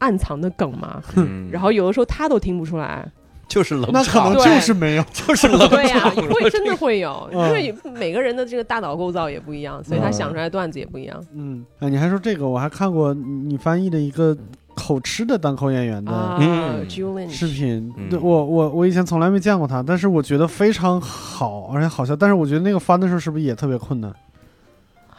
[0.00, 1.02] 暗藏的梗吗？
[1.16, 3.10] 嗯 然后有的时候他都听不出来，
[3.48, 14.36] 就是冷那可能场，就是没有， 就是冷场对呀、场，会真的会有，因嗯为每个人的这个大脑构造也不一样，所以他嗯想出来的段子也不一样嗯，哎，你还说这个，我还看过你翻译的一个
[14.74, 16.36] 口吃的单口演员的啊。
[16.40, 22.14] 嗯 Julian 视频，嗯对我我我以前从来没见过他，但是我觉得非常好，而且好笑。
[22.14, 24.12] 但是我觉得那个翻的时候是不是也特别困难？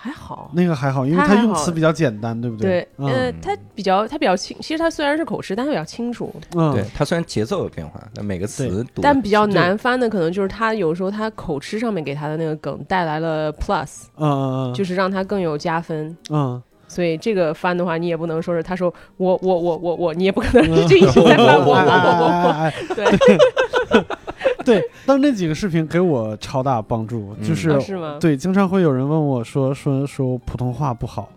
[0.01, 0.49] 还好。
[0.53, 14.71] 那个还好，因为他用词比较简单，对不对，对呃，他比较他比较清，其实他虽然是口吃，但他比较清楚，嗯，对，他虽然节奏有变化，但每个词读但比较难翻的可能就是他有时候他口吃上面给他的那个梗带来了 plus，嗯嗯。
[14.71, 16.15] 嗯，就是让他更有加分。
[16.29, 24.05] 嗯，所以这个翻的话，你也不能说是他说我我我我我，你也不可能是就一直在翻我 我我我对，哎
[24.69, 28.17] 对，但那几个视频给我超大帮助，嗯就是啊是吗？
[28.19, 31.29] 对，经常会有人问我说说说普通话不好，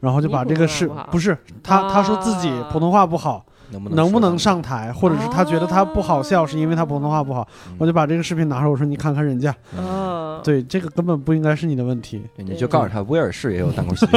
[0.00, 14.12] 然后就把这个视不不是他他说自己啊普通话不好，能不能能不能上上台，或者是他觉得他不好笑是因为他普通话不好，嗯我就把这个视频拿出来，我说你看看人家，啊，对，这个根本不应该是你的问题，你就告诉他，威尔士也有单口喜剧。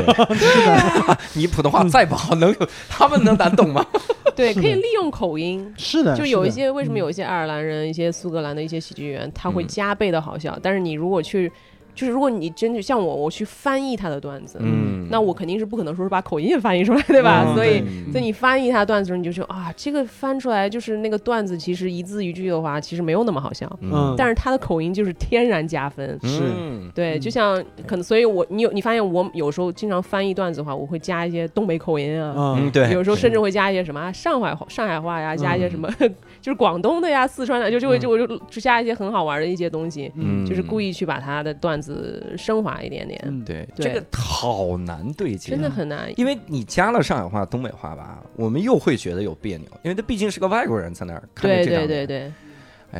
[1.34, 3.86] 你普通话再不好，能有他们能难懂吗？
[4.36, 5.72] 对，可以利用口音。
[5.78, 10.58] 是的，就有一些为什么嗯有一些爱尔兰人、一些苏格兰的一些喜剧演员，他会嗯加倍的好笑。
[10.62, 11.52] 但是你如果去，
[11.96, 17.46] 就是如果你真的像我，我去翻译他的段子，嗯，那我肯定是不可能说是把口音也翻译出来，对吧？
[17.48, 17.56] 嗯。
[17.56, 24.16] 所以，嗯所以你翻译他的段子的时候，你就说啊，这个翻出来就是那个段子，其实一字一句的话，其实没有那么好笑，嗯。
[24.18, 26.20] 但是他的口音就是天然加分。
[26.24, 26.92] 是嗯。
[26.94, 27.56] 对，嗯就像
[27.88, 40.84] 可能，所以我你有你发现我有时候经常翻译段子的话，我会加一些东北口音啊，嗯，嗯，对，有时候甚至会加一些什么啊上海话、上海话呀，加一些什么嗯就是广东的呀、四川的，就就会就我就就加一些很好玩的一些东西，嗯，就是故意。
[40.94, 43.44] 去把他的段子升华一点点，嗯。
[43.44, 43.88] 对，对。
[43.88, 46.12] 这个好难对接，真的很难。
[46.18, 52.34] 因为你加了上海话、东北话吧，我们又会觉得有别扭，因为他毕竟是个外国人在那儿看着对对对对，哎，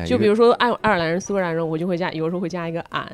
[0.06, 3.06] 就比如说爱爱尔兰人、苏格兰人，我就会加，有时候会加一个俺，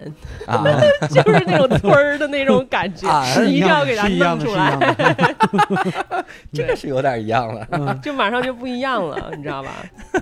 [0.46, 0.64] 啊，
[1.10, 7.66] 就是那种村儿的那种感觉，俺你一定要给它弄出来，的， 这个是有点一样了。
[7.72, 9.70] 嗯就马上就不一样了，你知道吧？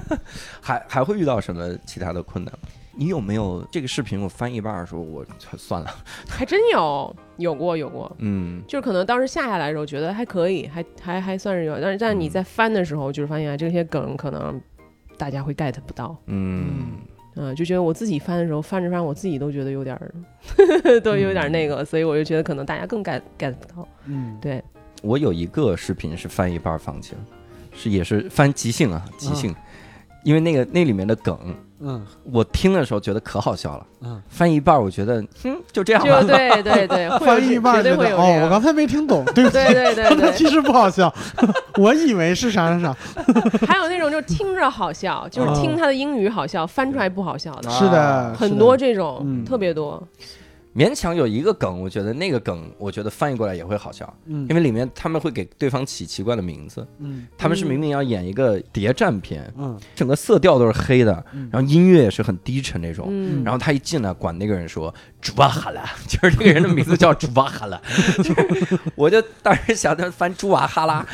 [0.61, 2.69] 还还会遇到什么其他的困难吗？
[3.01, 5.25] 你有没有这个视频我翻一半的时候，我
[5.57, 5.89] 算了，
[6.29, 14.61] 还真有有过有过，嗯就是可能当时下下来的时候觉得还可以，还还还算是有，但是但是你在翻的时候，就是发现啊这些梗可能
[15.19, 16.17] 大家会 get 不到。
[16.27, 16.93] 嗯。
[17.41, 20.13] 嗯，就觉得我自己翻的时候，翻着翻，我自己都觉得有点儿，
[21.05, 23.87] 都有点儿那个，所以我就觉得可能大家更 get get 不到。
[24.07, 24.37] 嗯。
[24.41, 24.61] 对，
[25.03, 27.21] 我有一个视频是翻一半放弃了，
[27.73, 29.55] 是也是翻即兴啊，即兴，
[30.29, 31.39] 因为那个那里面的梗，
[31.81, 32.05] 嗯。
[32.31, 36.23] 我听的时候觉得可好笑了，嗯，翻一半我觉得，嗯，就这样就吧。
[36.23, 38.43] 对对对， 翻译一半绝对觉得哦，会有这样。
[38.45, 41.11] 我刚才没听懂，对不起，对对对 对，其实不好笑，
[41.79, 42.97] 我以为是啥啥啥，
[43.67, 49.43] 还有那种就听着好笑，就是听他的英语好笑，翻出来不好笑的，是的，很多这种嗯。
[49.47, 50.03] 特别多。
[50.79, 54.47] 勉强有一个梗，我觉得那个梗，我觉得翻译过来也会好笑，嗯。
[54.49, 57.27] 因为里面他们会给对方起奇怪的名字，嗯。
[57.37, 59.77] 他们是明明要演一个谍战片，嗯。
[59.97, 61.49] 整个色调都是黑的，嗯。
[61.53, 63.09] 然后音乐也是很低沉那种。
[63.11, 67.81] 嗯，然后他一进来，管那个人说“朱瓦哈拉”， 就是这个人的名字叫朱瓦哈拉，
[68.23, 71.05] 就是我就当时想着翻朱瓦哈拉，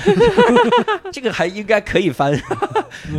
[1.11, 2.39] 这个还应该可以翻，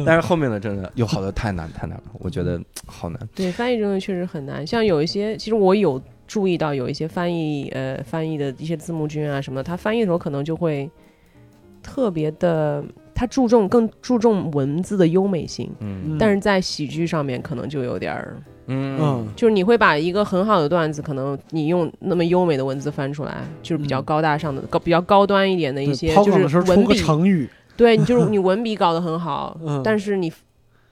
[0.05, 3.19] 但是后面的真的有好多太难太难了，我觉得好难。
[3.33, 4.65] 对翻译这东西确实很难。
[4.67, 10.89] 像有一些，其实我有注意到有一些翻译，呃，翻译的一些字幕君啊什么的，他翻译的时候可能就会
[11.83, 12.83] 特别的，
[13.13, 15.69] 他注重更注重文字的优美性。
[15.79, 16.17] 嗯。
[16.19, 18.97] 但是在喜剧上面可能就有点儿，嗯。
[18.99, 24.03] 嗯就是你会把一个很好的段子，可能你用那么优美的文字翻出来，就是比较嗯。
[24.03, 29.81] 高大上的、高比较高端一点的一些，抛梗的就是文时候出个笔，成语，对你就是你文笔搞得很好，嗯。
[29.83, 30.31] 但是你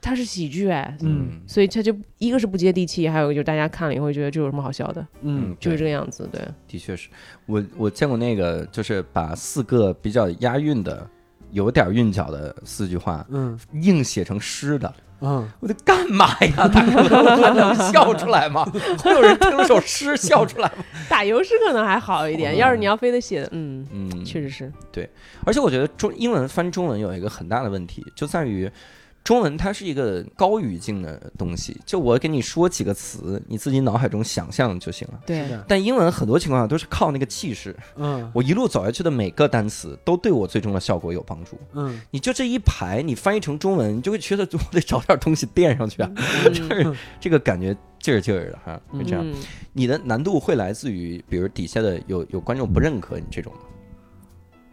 [0.04, 1.40] 它是喜剧哎，嗯。
[1.46, 7.08] 所以它就一个是不接地气，还有一个就是大家看了以后觉得这有什么好笑的，嗯就是这个样子，对，的确是。
[7.46, 11.08] 我我见过那个，就是把四个比较押韵的、
[11.50, 13.58] 有点韵脚的四句话嗯。
[13.72, 14.94] 硬写成诗的。
[15.20, 15.48] 嗯。
[15.60, 16.68] 我得干嘛呀？
[16.68, 18.64] 大哥，他能笑出来吗？
[19.02, 20.84] 会有人听了首诗笑出来吗？
[21.08, 24.70] 打油诗可能还好一点，哦要是你要非得写的，嗯，嗯，确实是。
[24.92, 25.08] 对，
[25.46, 28.70] 而且我觉得中英文翻中文有一个很大的问题，就在于
[29.24, 35.18] 中文它是一个高语境的东西，就我给你说几个词，你自己脑海中想象就行了。
[35.24, 41.58] 对，的但英文很多情况下都是靠那个气势，嗯我一路走下去的每个单词都对我最终的效果有帮助。
[41.72, 46.10] 嗯你就这一排，你翻译成中文，你就会觉得我得找点东西垫上去啊，
[46.70, 49.26] 嗯 这个感觉劲儿劲儿的哈，会这样。
[49.26, 49.34] 嗯
[49.76, 53.58] 你的难度会来自于，比如底下的有有观众不认可你这种吗？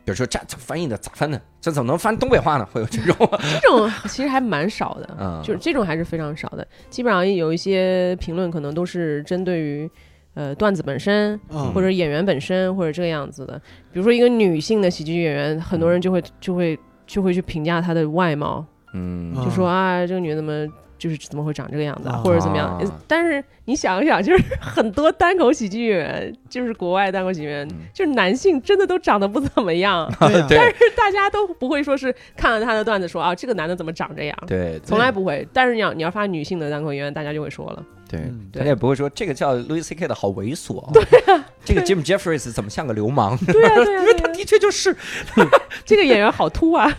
[0.04, 1.40] 比如说这这翻译的咋翻的？
[1.62, 2.68] 这怎么能翻东北话呢？
[2.72, 3.16] 会有这种？
[3.62, 6.68] 这种其实还蛮少的， 嗯就是这种还是非常少的。
[6.90, 9.90] 基本上有一些评论可能都是针对于
[10.34, 13.62] 呃段子本身，嗯或者演员本身，或者这个样子的。
[13.92, 20.66] 比如说一个女性的喜剧演员，很多人就会就会就会去评价她的外貌，嗯嗯就说啊这个女的怎么
[21.02, 22.78] 就是怎么会长这个样子或者怎么样？
[22.80, 27.76] 呃但是你想一想，就是很多单口喜剧演员，就是国外单口喜剧演员，嗯。
[27.92, 30.58] 就是男性真的都长得不怎么样，对呀对。
[30.60, 34.38] 但是大家都不会说是看了他的段子说啊，这个男的怎么长这样。
[34.46, 41.02] 对从来不会，但是你要你要发女性的单口演员，大家就会说了，对嗯，大家也不会说这个叫 Louis C K 的好猥琐，对
[41.34, 43.38] 啊 这个 Jim Jeffries 怎么像个流氓？
[43.46, 43.56] 对
[43.86, 44.94] 因为他、的确就是，
[45.86, 46.92] 这个演员好秃啊，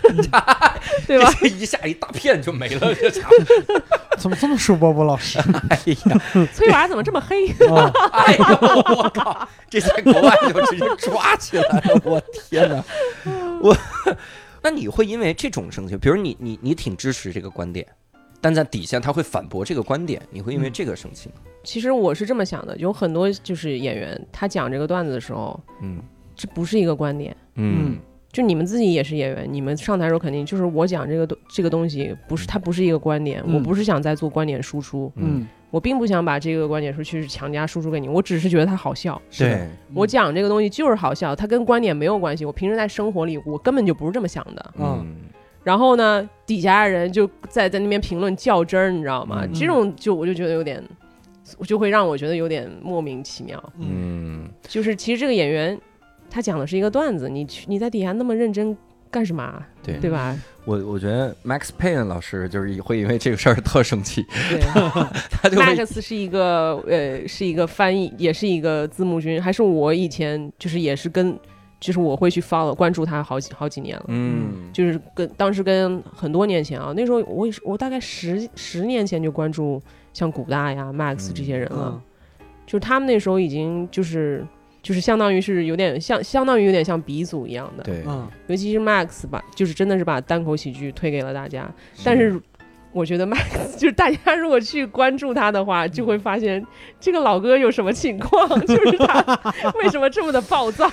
[1.06, 1.30] 对吧？
[1.42, 3.34] 一下一大片就没了，这家伙，
[4.16, 5.38] 怎么这么说，波波老师？
[5.68, 7.48] 哎呀，崔娃怎么这么黑？
[7.68, 12.82] 哦哎呦，我靠，这在国外就直接抓起来了，我天哪，
[13.60, 13.76] 我，
[14.62, 17.86] 那你会因为这种生气，比如你你你挺支持这个观点，
[18.42, 21.36] 但在底下他会反驳这个观点，你会因为这个生气吗？
[21.62, 26.02] 其实我是这么想的，有很多就是演员，他讲这个段子的时候，嗯
[26.34, 27.34] 这不是一个观点。
[27.54, 27.96] 嗯
[28.32, 39.20] 就你们自己也是演员，你们上台的时候肯定就是我讲这个东这个东西不是它不是一个观点，嗯我不是想在做观点输出，嗯，我并不想把这个观点说去强加输出给你，我只是觉得它好笑。
[39.38, 42.46] 对，我讲这个东西就是好笑，它跟观点没有关系。
[42.46, 44.74] 我平时在生活里，我根本就不是这么想的。
[44.78, 45.06] 嗯
[45.64, 49.42] 然后呢，底下的人就在在那边评论较真儿，你知道吗？
[49.44, 50.82] 嗯这种就我就觉得有点，
[51.66, 53.72] 就会让我觉得有点莫名其妙。
[53.78, 55.78] 嗯就是其实这个演员
[56.30, 58.76] 他讲的是一个段子，你去你在底下那么认真
[59.10, 59.66] 干什么啊？
[59.82, 60.36] 对对吧？
[60.64, 64.60] 我我觉得 Max Payne 老师就是会因为这个事儿特生气，对
[65.30, 71.36] 他就会，Max 是一个呃是一个翻译，也是一个字幕君，还是我以前就是也是跟
[71.82, 74.04] 就是我会去 follow 关注他好几好几年了。
[74.08, 74.70] 嗯。
[74.72, 82.00] 就是跟当时跟很多年前啊，那时候我也是我大概十十年前就关注像古大呀、Max 这些人了，嗯。
[82.64, 84.46] 就是他们那时候已经就是
[84.82, 91.70] 就是相当于是有点像相当于有点像鼻祖一样的，对，嗯，尤其是 Max 吧，就是真的是把单口喜剧推给了大家。
[92.04, 92.40] 但是
[92.92, 96.64] 我觉得 Max 就是大家如果去关注他的话，就会发现
[97.00, 99.40] 这个老哥有什么情况， 就是他
[99.82, 100.90] 为什么这么的暴躁，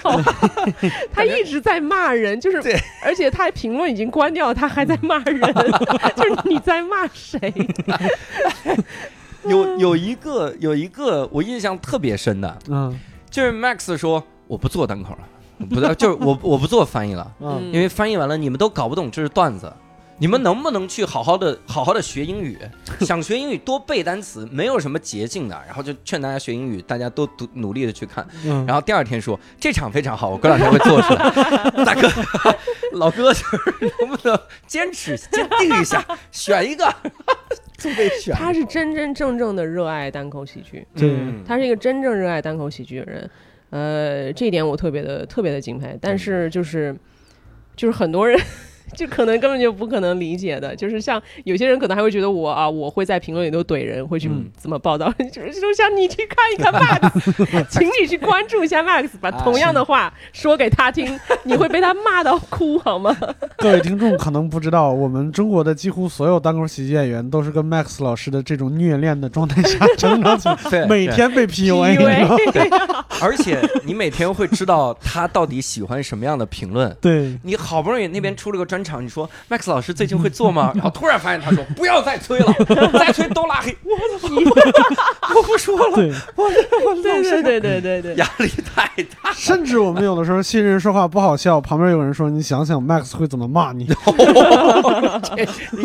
[1.11, 2.61] 他一直在骂人，就是
[3.03, 5.41] 而且他评论已经关掉了，他还在骂人，
[6.15, 7.53] 就是你在骂谁？
[9.45, 9.77] 有？
[9.77, 12.97] 有一个有一个我印象特别深的，嗯。
[13.29, 15.19] 就是 Max 说我不做单口了，
[15.59, 17.69] 我不就是我我不做翻译了，嗯。
[17.71, 19.71] 因为翻译完了你们都搞不懂这是段子。
[20.19, 22.57] 你们能不能去好好的、好好的学英语？
[22.99, 25.55] 想学英语多背单词，没有什么捷径的。
[25.65, 28.27] 然后就劝大家学英语，大家都努努力的去看。
[28.45, 31.29] 嗯，然后第二天说这场非常好，我过两天会做出来。
[31.85, 32.07] 大哥，
[32.93, 36.93] 老哥，就是能不能坚持坚定一下，选一个，
[37.77, 38.35] 就被选。
[38.35, 43.31] 他是真真正正的热爱单口喜剧，对嗯他是一个真正热爱单口喜剧的人，
[43.69, 45.97] 呃，这一点我特别的特别的敬佩。
[46.01, 46.93] 但是就是
[47.77, 48.37] 就是很多人。
[48.95, 63.15] 就可能根本就不可能理解的，就是像有些人可能还会觉得我啊，我会在评论里头怼人，会去嗯怎么报道， 就是就像你去看一看 Max， 请你去关注一下 Max，把同样的话说给他听， 你会被他骂到哭好吗？
[63.57, 72.27] 各位听众可能不知道，我们中国的几乎所有单口喜剧演员都是跟 Max 老师的这种虐恋的状态下成长起来，每天被 PUA，因为
[73.21, 76.95] 而且你每天会知道他到底喜欢什么样的评论。
[77.01, 80.71] 对，你好不容易那边出了个专场，你说 Max 老师最近会 做吗？
[80.75, 82.53] 然后突然发现他说不要再催了，
[82.97, 83.75] 再催都拉黑。
[83.83, 83.91] 我
[85.35, 86.11] 我不说了，对，
[87.01, 88.87] 对对对对对对，压力太
[89.21, 89.31] 大。
[89.33, 93.95] 甚至我们有的时候新人说话不好笑，旁边有人说你想想 Max 会怎么骂你，这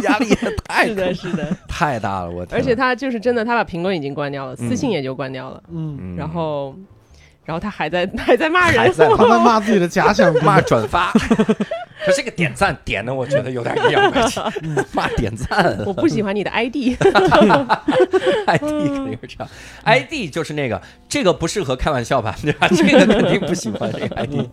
[0.03, 6.75] 压力也太是的，是的，太大了，我而且他就是真的，他把评论已经关掉了，私信也就关掉了，嗯，嗯然后
[7.45, 14.41] 然后他还在 还在骂人，还在他在骂自己的假想敌， 骂转发，可这个点赞点的我觉得有点阴阳怪气，
[14.93, 15.79] 骂点赞。
[15.87, 16.97] 我不喜欢你的 ID，，ID
[18.59, 19.49] 肯定是这样
[19.85, 22.67] ，ID 就是那个这个不适合开玩笑吧，对吧？
[22.69, 24.47] 这个肯定不喜欢这个 ID。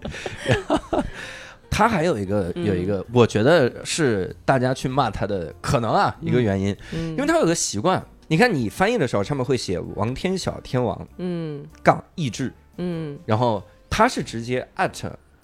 [1.69, 7.11] 他还有一个有一个，我觉得是大家去骂他的可能啊一个原因，嗯。
[7.11, 8.03] 因为他有个习惯。
[8.27, 11.65] 你看，你翻译的时候上面会写王天晓天王嗯。
[11.83, 14.91] 杠意志，嗯，然后他是直接 at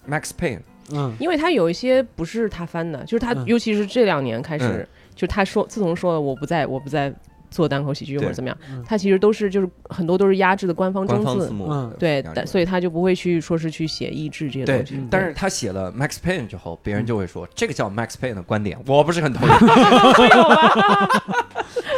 [0.08, 0.60] Max Payne，
[0.90, 1.14] 嗯。
[1.20, 3.44] 因为他有一些不是他翻的，就是他嗯。
[3.46, 7.14] 尤其是这两年开始嗯，就他说自从说了我不在我不在
[7.50, 11.48] 做单口喜剧或者怎么样嗯，他其实都是就是很多都是压制的官方官中字。
[11.50, 11.94] 幕，嗯。
[11.98, 14.96] 对，所以他就不会去说是去写意志这些对东西。
[14.96, 15.08] 嗯。
[15.10, 19.50] 但是他写了 Max Payne 之后，别人就会说这个叫 Max Payne 的观点，我不是很同意。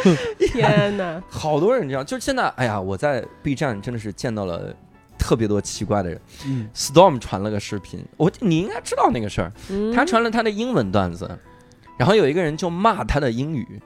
[0.51, 1.21] 天哪！
[1.29, 4.73] 好多人这样，就是现在，哎呀，我在 B 站真的是见到了
[5.21, 6.19] 特别多奇怪的人。
[6.47, 6.67] 嗯。
[6.73, 9.93] Storm 传了个视频，我你应该知道那个事儿，嗯。
[9.93, 11.29] 他传了他的英文段子，
[11.97, 13.79] 然后有一个人就骂他的英语，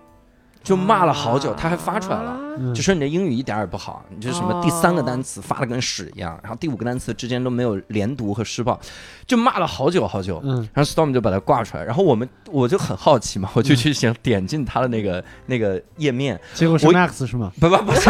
[0.64, 2.40] 就骂了好久，他还发出来了。
[2.74, 8.80] 就说你的英语一点儿也不好，你这什么第三个单词发的跟屎一样，然后第五个单词之间都没有连读和施暴，
[9.28, 10.40] 就骂了好久好久。
[10.42, 10.56] 嗯。
[10.74, 17.52] 然后 Storm 就把它挂出来，然后我们我就很好奇嘛，我就去想点进他的那个那个页面，结果是 Max 是吗？
[17.60, 18.10] 不不不是，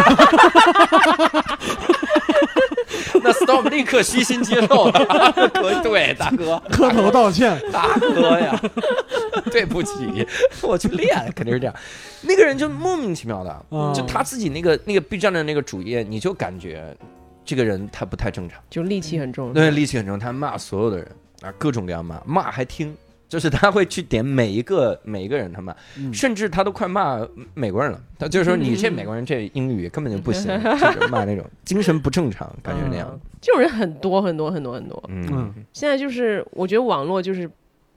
[3.22, 7.60] 那 Storm 立刻虚心接受了，可以对大哥，磕头道歉。
[7.72, 8.60] 大哥呀，
[9.50, 10.26] 对不起，
[10.62, 11.74] 我去练，肯定是这样。
[12.22, 16.96] 那个人就莫名其妙的，嗯就他自己那个那个 B 站的那个主页，你就感觉
[17.44, 19.52] 这个人他不太正常，就戾气很重。
[19.52, 21.08] 对，戾气很重，他骂所有的人
[21.42, 22.96] 啊，各种各样骂，骂还听。
[23.28, 27.18] 就是他会去点每一个每一个人他骂，嗯甚至他都快骂
[27.54, 28.00] 美国人了。
[28.18, 33.20] 他就是说你这美国人这英语根本就不行， 就是骂那种精神不正常，感觉那样嗯。
[33.40, 35.02] 这种人很多很多很多很多。
[35.08, 37.50] 嗯嗯现在就是我觉得网络就是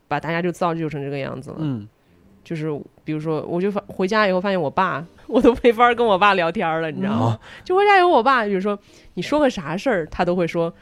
[0.07, 1.57] 把大家就造就成这个样子了。
[1.59, 1.87] 嗯
[2.43, 2.67] 就是
[3.03, 7.25] 比如说，我就发回家以后发现我爸，我都没法跟我爸聊天了，你知道吗？
[7.27, 8.79] 啊就回家以后，我爸比如说
[9.13, 10.73] 你说个啥事儿，他都会说，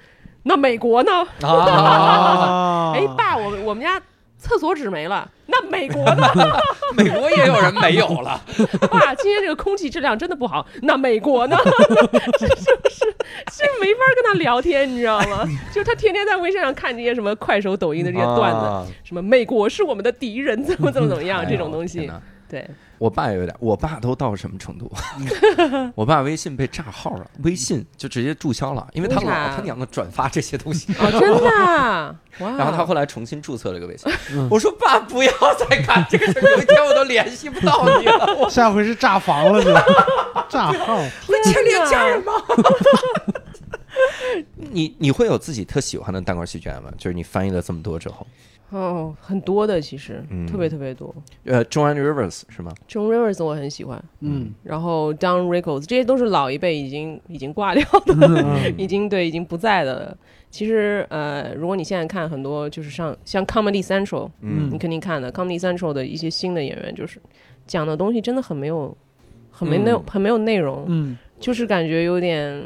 [0.44, 1.12] 那美国呢？
[1.42, 4.02] 啊，啊 哎，爸，我们我们家
[4.38, 6.24] 厕所纸没了，那美国呢？
[6.96, 8.40] 美国也有人没有了。
[8.92, 11.58] 哇，今天这个空气质量真的不好，那美国呢？
[12.40, 13.06] 这 就是
[13.52, 15.44] 是没法跟他聊天，你知道吗？
[15.74, 22.10] 就是他天天在微信上看这些什么快手、抖音的这些段子，啊什么美国是我们的敌人，怎么怎么怎么样，哎这种东西，
[22.48, 22.66] 对，
[22.98, 24.92] 我爸也有点，我爸都到什么程度？
[25.96, 30.92] 我爸微信被炸号了，微信就直接注销了，因为他老他娘的转发这些东西。
[31.00, 32.16] 哦，真的！
[32.58, 39.74] 然后他后来重新注册了个微信嗯，我说爸不要再干这个事儿，有一天我都联系不到你了， 下回是炸房了就
[40.48, 40.98] 炸号。
[41.26, 42.32] 会牵连家人吗？
[44.56, 46.92] 你你会有自己特喜欢的单口喜剧演员吗？
[46.98, 48.28] 就是你翻译了这么多之后，
[48.70, 51.14] 哦，很多的其实，嗯特别特别多。
[51.46, 60.18] 呃，John Rivers 是吗？John Rivers 我很喜欢，嗯然后 Don Rickles 这些都是老一辈已经已经挂掉的，嗯 已经对已经不在的了。
[60.50, 67.22] 其实呃，如果你现在看很多就是像像 Comedy Central，嗯你肯定看的 Comedy Central 的一些新的演员，就是
[67.66, 68.96] 讲的东西真的很没有
[69.52, 72.62] 很没内、嗯很没有内容，嗯就是感觉有点。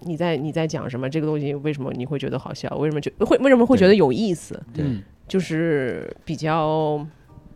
[0.00, 1.10] 你在你在讲什么？
[1.10, 2.68] 这个东西为什么你会觉得好笑？
[2.76, 4.54] 为什么觉会为什么会觉得有意思？
[4.72, 7.04] 对嗯就是比较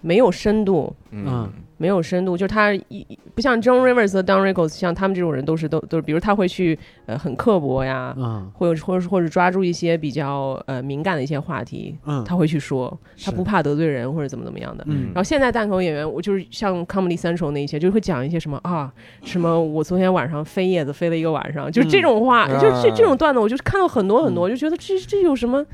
[0.01, 1.51] 没有深度，嗯。
[1.81, 8.53] 没有深度，就是他一不像 John Rivers 和 Don Rickles，像他们这种人都是都都是，比如他会去呃很刻薄呀，嗯。
[8.53, 12.95] 或者或者或者抓住一些比较呃敏感的一些话题，嗯，他会去说，
[13.25, 14.85] 他不怕得罪人或者怎么怎么样的。
[14.89, 15.05] 嗯。
[15.07, 18.93] 然后现在单口演员，我就是像 Comedy Central 那一些，就会讲一些什么啊，
[19.25, 25.64] 什么我昨天晚上飞叶子飞了一个晚上，就是这种话，嗯就这这种段子，我就看到很多很多，就觉得这这有什么？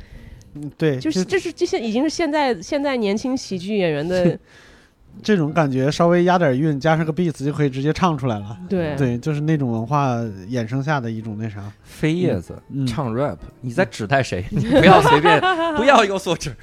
[0.62, 4.38] 嗯对，就是这是这些已经是现在现在年轻喜剧演员的
[5.22, 8.54] 这种感觉，稍微押点韵，加上个 beats 就可以直接唱出来了。
[8.68, 10.16] 对对，就是那种文化
[10.50, 11.72] 衍生下的一种那啥。
[11.82, 14.44] 飞叶子嗯唱 rap，你在指代谁？
[14.52, 15.40] 你不要随便，
[15.76, 16.54] 不要有所指。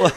[0.00, 0.10] 我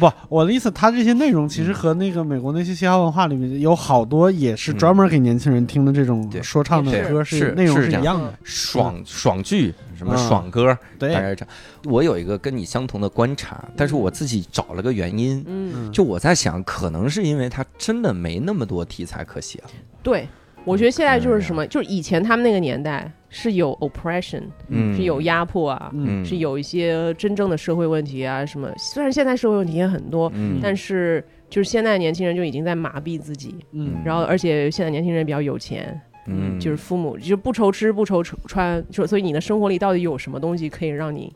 [0.00, 8.32] 不，我的意思，他这些内容其实和那个美国那些嘻哈文化里面有好多也是专门给年轻人听的这种说唱的对歌，是内容是一样的。
[8.42, 10.66] 爽爽剧，什么嗯爽歌，
[10.98, 11.54] 大概对，是这样。
[11.84, 19.70] 我有一个跟你相同的观察，但是我自己找了个原因，嗯，嗯就我在想，可能是因为他真的没那么多题材可写了。
[20.02, 20.26] 对，
[20.64, 28.72] 我觉得现在就是什嗯么，就是以前他们那个年代是有 oppression，嗯，是有压迫啊，嗯是有一些真正的社会问题啊，什么。
[28.78, 41.32] 虽然现在社会问题也很多，嗯，但是就是现在年轻人就已经在麻痹自己，嗯然后而且现在年轻人比较有钱，嗯，就是父母就不愁吃不愁穿，就所以你的生活里到底有什么东西可以让你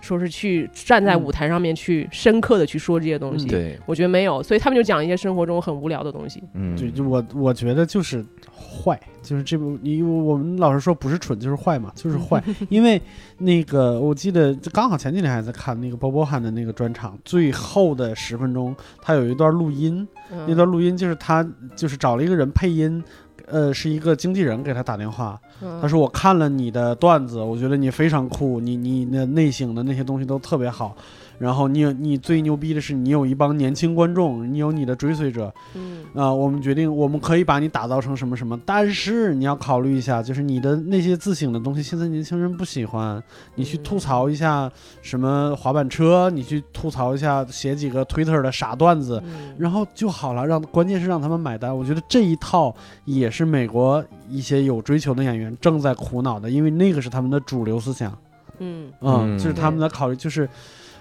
[0.00, 3.46] 说是去站在嗯舞台上面去深刻的去说这些东西？
[3.46, 6.42] 对，我觉得没有，所以他们就讲一些生活中很无聊的东西。
[6.54, 12.42] 嗯，就就我我觉得就是坏，就是这部你我们老是说不是蠢就是坏嘛，就是坏。
[12.70, 12.98] 因为
[13.36, 23.04] 那个我记得就刚好前几天还在看那个波波汉的那个专场，最后的十分钟他有一段录音，那嗯段录音就是他就是找了一个人配音。
[23.50, 25.80] 呃，是一个经纪人给他打电话，嗯。
[25.82, 30.96] 他说我看了你的段子，我觉得你非常酷，你你的内省的那些东西都特别好，
[31.40, 36.04] 然后你有你最牛逼的是你有一帮年轻观众，你有你的追随者，嗯。
[36.12, 43.22] 啊、我们决定我们可以把你打造成什么什么，但是你要考虑一下，就是你的那些自省的东西，现在年轻人不喜欢，
[43.54, 44.70] 你去吐槽一下
[45.02, 49.54] 什么滑板车，你去吐槽一下写几个 Twitter 的傻段子，嗯。
[49.56, 51.74] 然后就好了，让关键是让他们买单。
[51.74, 52.74] 我觉得这一套
[53.04, 58.10] 也是美国一些有追求的演员正在苦恼的，因为那个是他们的主流思想。
[58.58, 58.90] 嗯。
[59.00, 59.38] 嗯，嗯。
[59.38, 60.48] 就是他们的考虑，就是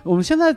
[0.03, 0.55] 我们现在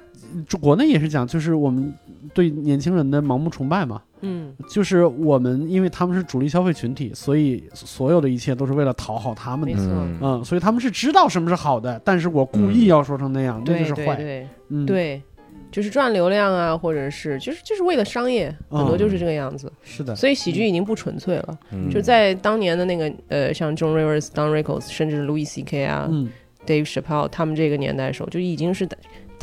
[0.60, 1.92] 国内也是讲，就是我们
[2.32, 9.74] 对年轻人的盲目崇拜嘛，嗯，就是我们因为他们是主力消费群体，所以所有的一切都是为了讨好他们的。
[9.74, 9.92] 没错。
[9.92, 10.18] 嗯。
[10.22, 14.16] 嗯，所以他们是知道什么是好的，但是我故意要说成那样，那对就是坏。
[14.16, 14.48] 对对。
[14.68, 15.22] 嗯，，对，
[15.70, 19.70] 就是赚流量啊，或者是就是就是为了商业，很多嗯就是这个样子。
[19.82, 21.90] 是的，所以喜剧已经不纯粹了，嗯。
[21.90, 25.84] 就在当年的那个呃，像 John Rivers、Don Rickles，甚至 Louis C.K.
[25.84, 26.30] 啊、嗯。
[26.64, 28.88] Dave Chappelle 他们这个年代的时候，就已经是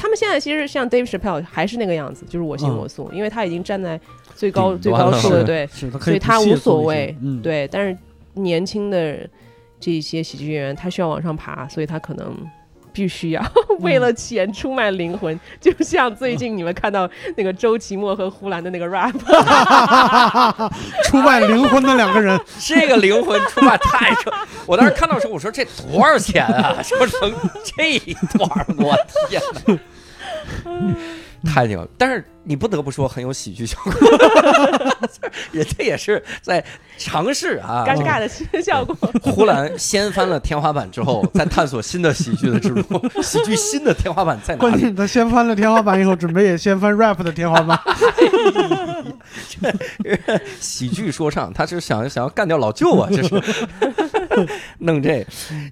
[0.02, 4.00] 他们现在其实像 Dave Chappelle 还是那个样子，就是我行嗯我素，因为他已经站在
[4.34, 7.68] 最高最高处了，对所以他无所谓嗯，，对。
[7.68, 7.98] 但是
[8.36, 9.30] 年轻的
[9.78, 12.34] 这些喜剧演员，他需要往上爬，所以他可能。
[12.92, 13.44] 必须要
[13.80, 19.14] 为了钱出卖灵魂， 就像最近你们看到那个周奇墨和呼兰的那个 rap，
[21.06, 24.32] 出卖灵魂的两个人， 这个灵魂出卖太扯！
[24.66, 26.82] 我当时看到的时候，我说这多少钱啊？
[26.84, 27.34] 说成
[27.64, 28.96] 这一段儿，我
[29.30, 29.80] 天哪！
[31.54, 31.88] 太牛了！
[31.98, 33.94] 但是你不得不说很有喜剧效果，
[35.52, 36.64] 人家也是在
[36.98, 37.84] 尝试啊。
[37.86, 38.28] 尴尬的
[38.62, 38.96] 效果。
[39.22, 42.84] 呼兰掀翻了天花板之后，在探索新的喜剧的之路。
[43.22, 44.72] 喜剧新的天花板在哪里？
[44.72, 47.80] 关键他掀翻了天花板以后，准备也掀翻 rap 的天花板。
[50.60, 53.30] 喜剧说唱，他是想想要干掉老舅啊，这是
[54.80, 55.26] 弄这。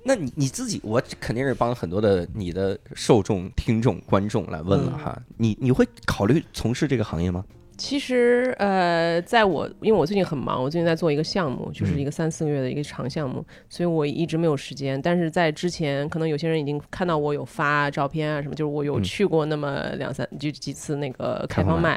[0.03, 5.17] 那你你自己，我肯定是帮很多的你的受众、听众、观众来问了哈。
[5.37, 7.45] 你你会考虑从事这个行业吗？
[7.77, 14.99] 其实，呃，在我因为我最近很忙，我最近在做一个项目，就是一个三四个月的一个长项目，所以我一直没有时间。
[14.99, 21.91] 但是在之前，可能有些人已经看到我有发照片啊什么，就是我有嗯去过那么两三就几次那个开放麦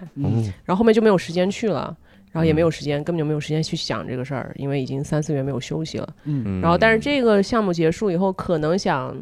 [0.67, 1.97] 然后后面就没有时间去了。
[2.31, 6.09] 然后也没嗯有时间，根本就没有时间去想这个事儿，因为已经三四月没有休息了。
[6.25, 9.17] 嗯然后，但是这个项目结束以后，可能想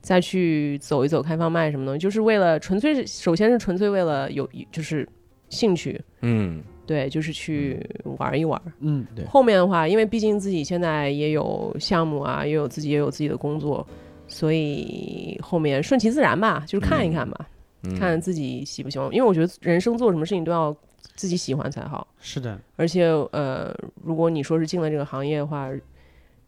[0.00, 5.08] 再去走一走开放麦什么的，就是为了纯粹是，首先是纯粹为了有就是
[5.48, 7.78] 兴趣，嗯对，就是去
[8.18, 8.60] 玩一玩。
[8.80, 13.86] 嗯对后面的话，因为毕竟自己现在也有项目啊，也有自己也有自己的工作，
[14.26, 17.46] 所以后面顺其自然吧，就是看一看吧，
[17.82, 19.06] 嗯看自己喜不喜欢。
[19.12, 20.74] 因为我觉得人生做什么事情都要
[21.14, 22.06] 自己喜欢才好。
[22.20, 25.68] 是的，而且呃，如果你说是进了这个行业的话，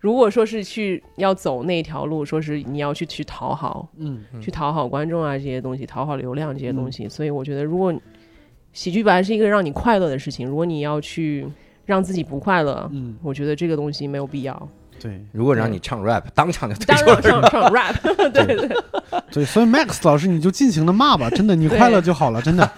[0.01, 4.25] 如果说是去要走那条路，说是你要去去讨好，嗯。
[4.33, 4.41] 嗯。
[4.41, 7.95] 去讨好观众啊这些东西，讨好流量这些东西，所以我觉得如果
[8.73, 11.47] 喜剧本来是一个让你快乐的事情，如果你要去
[11.85, 14.69] 让自己不快乐，嗯，我觉得这个东西没有必要。
[14.99, 15.23] 对。
[15.33, 17.95] 如果让你唱 rap，当场就退当出然唱唱 rap，
[18.33, 18.69] 对对
[19.33, 22.71] 对，所以 Max 老师你就尽情的骂吧，真的，你快乐就好了，真的，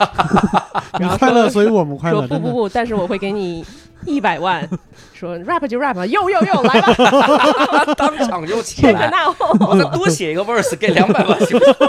[0.94, 2.38] 你 然后快乐，所以我们快乐，不。
[2.38, 3.64] 不不，但是我会给你
[4.04, 4.68] 一百万，
[5.12, 9.08] 说 rap 就 rap，又又又来吧， 当场就起来。
[9.10, 9.56] 那后。
[9.60, 11.74] 我再多写一个 verse 给两百万行不行？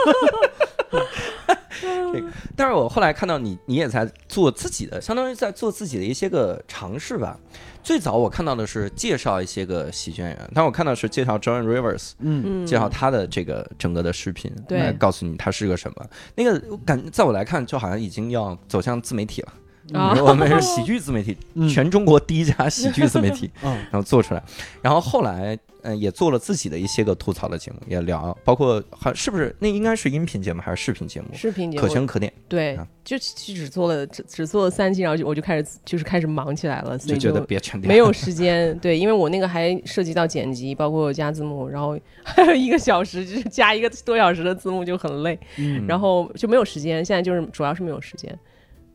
[2.14, 7.38] 这个，但是我后来看到你，你也在做自己的，相当于在做自己的一些个尝试吧。
[7.82, 16.06] 最早我看到的是介绍一些个喜剧演员，但我看到是介绍 John Rivers，嗯嗯，介绍他的这个整个的视频，对来告诉你他是个什么。
[16.36, 19.54] 那个我感在我来看，就好像已经要走向自媒体了。
[19.92, 23.50] 啊 我们是喜剧自媒体，嗯全中国第一家喜剧自媒体。
[23.64, 24.42] 嗯然后做出来，
[24.82, 31.28] 然后后来嗯、呃也做了自己的一些个吐槽的节目，也聊，包括还是不是那应该是音频节目还是视频节目？
[31.34, 38.78] 视频节目可圈可点，对啊，就就只做了只只做了三期，然后就我就开始就是开始忙起来了，所以就觉得别沉淀，没有时间。
[38.80, 47.04] 对，因为我那个还涉及到剪辑，包括加字幕，然后 还有一个小时，就是加一个多小时的字幕就很累，嗯然后就没有时间。
[47.04, 48.34] 现在就是主要是没有时间。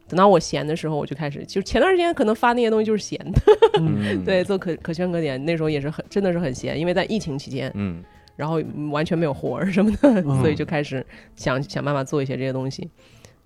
[0.08, 3.40] 等到我闲的时候，我就开始，就前段时间可能发那些东西就是闲的，
[3.78, 5.42] 嗯， 对，做可可圈可点。
[5.44, 8.02] 那时候也是很真的是很闲，因为在疫情期间，嗯
[8.34, 11.04] 然后嗯完全没有活儿什么的，嗯所以就开始
[11.36, 12.88] 想想办法做一些这些东西，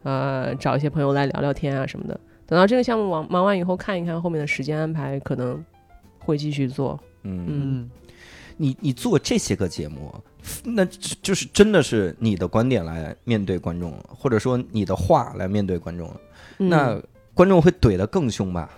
[0.02, 2.18] 呃，找一些朋友来聊聊天啊什么的。
[2.46, 5.64] 等到这个项目忙忙完以后，看一看后面的时间安排，可能
[6.18, 7.00] 会继续做。
[7.22, 7.88] 嗯，
[8.58, 10.12] 你你做这些个节目，
[10.62, 16.20] 那就就是真的是你的观点来面对观众了，或者说你的话来面对观众了。
[16.66, 16.68] 嗯。
[16.68, 17.02] 那
[17.34, 18.68] 观众会怼得更凶吧？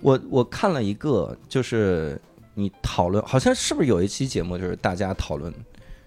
[0.00, 2.20] 我我看了一个，就是
[2.54, 5.52] 你讨论，好像是不是有一期节目，就是大家讨论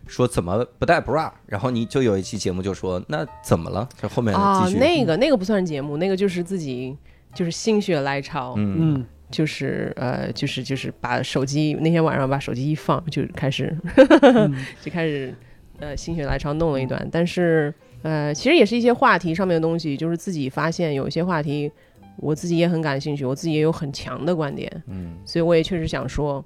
[0.05, 3.87] 说怎么不带 bra，然后你就有一期节目就说那怎么了？
[3.99, 6.95] 这后面啊那个那个不算是节目，那个就是自己
[7.33, 9.05] 就是心血来潮，嗯嗯。
[9.31, 13.75] 就是呃就是就是把手机那天晚上把手机一放，就开始
[14.21, 14.55] 嗯。
[14.81, 15.33] 就开始
[15.79, 17.73] 呃心血来潮弄了一段，但是
[18.05, 21.71] 呃其实也是一些话题上面的东西，就是自己发现有一些话题
[22.17, 26.43] 我自己也很感兴趣，我自己也有很强的观点，嗯所以我也确实想说，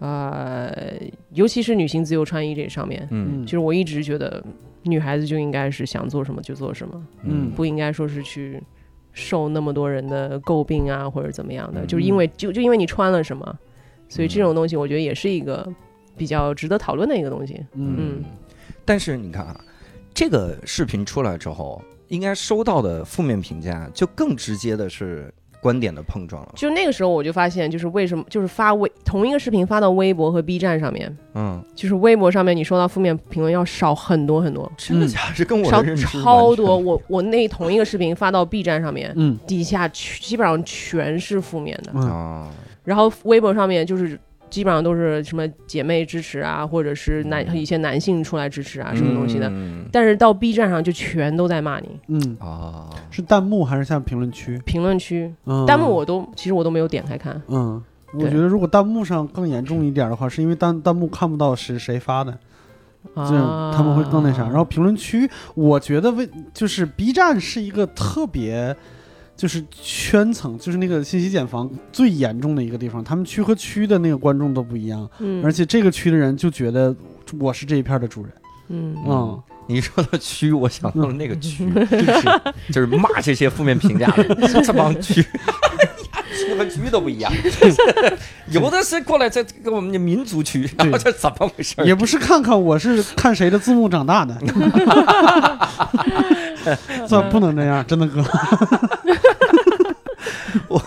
[0.00, 0.94] 呃，
[1.32, 4.42] 尤其是女性自由穿衣这上面，嗯嗯就是我一直觉得
[4.82, 8.60] 女孩子就应该是想做什么就做什么，嗯不应该说是去
[9.12, 13.58] 受那么多人的诟病啊或者怎么样的，嗯就是因为就就因为你穿了什么，
[14.08, 15.66] 所以这种东西我觉得也是一个
[16.16, 17.54] 比较值得讨论的一个东西。
[17.72, 18.24] 嗯嗯
[18.84, 19.60] 但是你看啊，
[20.16, 26.52] 这个视频出来之后，应该收到的负面评价就更直接的是观点的碰撞了。
[26.56, 35.34] 就那个时候我就发现，就是为什么就是发微同一个视频发到微博和 B 站上面，嗯，就是微博上面你收到负面评论要少很多很多，真的假的？
[35.36, 36.78] 这跟我少超多。
[36.78, 42.50] 我我那同一个视频发到 B 站上面，嗯底下全基本上全是负面的，嗯啊，
[42.84, 44.18] 然后微博上面就是
[44.48, 49.48] 基本上都是什么姐妹支持啊，或者是男一些男性出来支持啊，什么东西的。
[49.50, 54.58] 嗯但是到 B 站上就全都在骂你，嗯，啊，是弹幕还是像评论区？
[54.66, 57.40] 评论区、嗯，弹幕我都其实我都没有点开看。
[57.48, 57.82] 嗯，
[58.12, 62.36] 我对觉得如果弹幕上更严重一点的话，是因为弹弹幕看不到是谁发的，
[63.14, 64.44] 这样他们会更那啥。
[64.44, 68.76] 然后评论区，我觉得为就是 B 站是一个特别。
[69.36, 76.94] 就是圈层，就是那个信息茧房最严重的一个地方，他们区和区的那个观众都不一样，嗯，而且这个区的人就觉得
[77.38, 78.32] 我是这一片的主人，
[78.68, 78.96] 嗯。
[79.06, 82.40] 嗯，你说到区，我想到了那个区，就是
[82.72, 84.24] 就是骂这些负面评价的
[84.64, 85.24] 这帮区。
[86.36, 87.32] 区和区都不一样，
[88.50, 91.84] 有的是过来在跟我们的民族区，然后这怎么回事儿？
[91.84, 94.36] 也不是看看我是看谁的字幕长大的，
[97.08, 98.22] 这不能这样，真的哥，
[100.68, 100.82] 我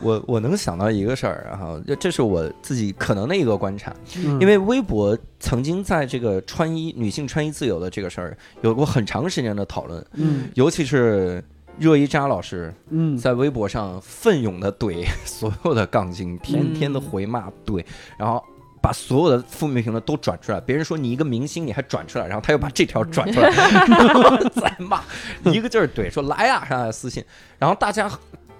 [0.00, 3.92] 我我能想到一个事儿，然后这这是我自己可能的一个观察，
[4.24, 4.38] 嗯。
[4.40, 10.48] 因为微博曾经在这个穿衣女性穿衣自由的这个事儿有过很长时间的讨论，嗯。
[10.54, 11.42] 尤其是
[11.78, 13.16] 热依扎老师嗯。
[13.16, 17.84] 在微博上奋勇的怼 所有的杠精，天天的回骂怼，
[18.18, 18.42] 然后。
[18.78, 25.02] 把所有的负面评论都转出来，别人说你一个明星，你还转出来，然后他又把这条转出来，然 后再骂，
[25.50, 27.24] 一个劲儿怼，说来呀，上来私信，
[27.58, 28.08] 然后大家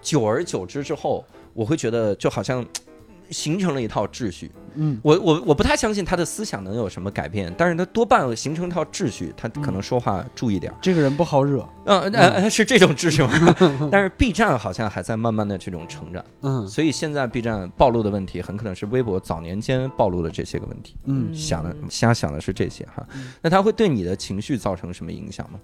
[0.02, 2.64] 久而久之之后，我会觉得就好像
[3.30, 4.50] 形成了一套秩序。
[4.78, 10.76] 嗯我我我不太相信他的思想能有什么改变，但是他多半形成一套秩序，他可能说话注意点儿。
[10.82, 13.30] 这个人不好惹，嗯呃呃是这种秩序吗？
[13.90, 20.96] 但是 B 站好像还在慢慢的这种成长，嗯所以现在 B 站暴露的问题很可能是微博早年间暴露的这些个问题。
[21.04, 25.58] 嗯想的瞎想的是这些哈嗯，那他会对你的情绪造成什么影响吗？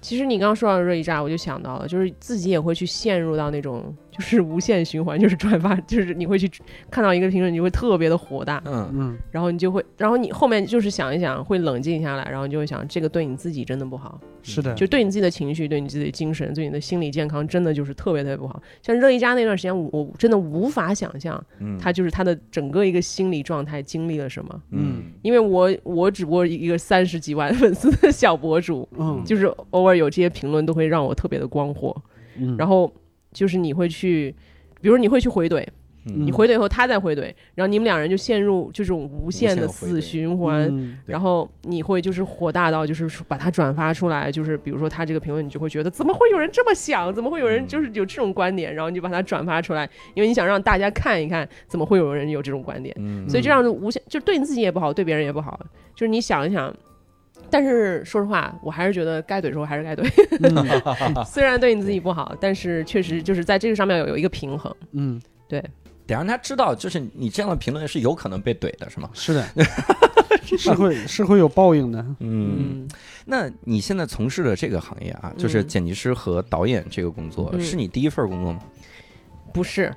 [0.00, 6.48] 其实你刚刚说到热一炸，我就想到了，就是自己也会去陷入到那种就是无限循环，就是转发，就是你会去
[6.88, 8.88] 看到一个评论，你会特别的火大，嗯。
[8.94, 9.18] 嗯。
[9.32, 18.62] 然后你就会，然后你后面就是想一想，会冷静下来，然后你就会想，这个对你自己真的不好，是的，就对你自己的情绪、对你自己的精神、对你的心理健康，真的就是特别特别不好。
[18.82, 21.76] 像热依扎那段时间，我我真的无法想象嗯。
[21.76, 24.62] 他就是他的整个一个心理状态经历了什么。
[24.70, 25.02] 嗯。
[25.22, 29.20] 因为我我只不过一个三十几万粉丝的小博主，嗯。
[29.24, 31.94] 就是偶尔有这些评论都会让我特别的光火，
[32.38, 32.92] 嗯，然后
[33.34, 34.34] 就是你会去，
[34.80, 35.62] 比如你会去回怼，
[36.06, 40.68] 嗯你回怼以后他再回怼，然后你们两人就陷入这种无限的死循环。
[40.70, 55.58] 嗯然后你会就是火大到就是把它转发出来，就是比如说他这个评论，你就会觉得怎么会有人这么想，怎么会有人就是有这种观点，然后你就把它转发出来，因为你想让大家看一看，怎么会有人有这种观点，嗯所以这样的无限就对你自己也不好，对别人也不好，
[55.94, 56.74] 就是你想一想。
[57.50, 60.04] 但是说实话，我还是觉得该怼的时候还是该怼，
[60.42, 61.24] 嗯。
[61.26, 64.74] 虽然对你自己不好，但是确实就是在这个上面有有一个平衡。
[64.92, 65.62] 嗯，对。
[66.06, 69.08] 得让他知道，就是你这样的评论是有可能被怼的，是吗？
[69.14, 69.46] 是的，
[70.58, 72.88] 是会是会有报应的，嗯，嗯，
[73.24, 77.60] 那你现在从事的这个行业啊，就是嗯剪辑师和导演这个工作，嗯。
[77.62, 78.60] 是你第一份工作吗？
[79.54, 79.90] 不是，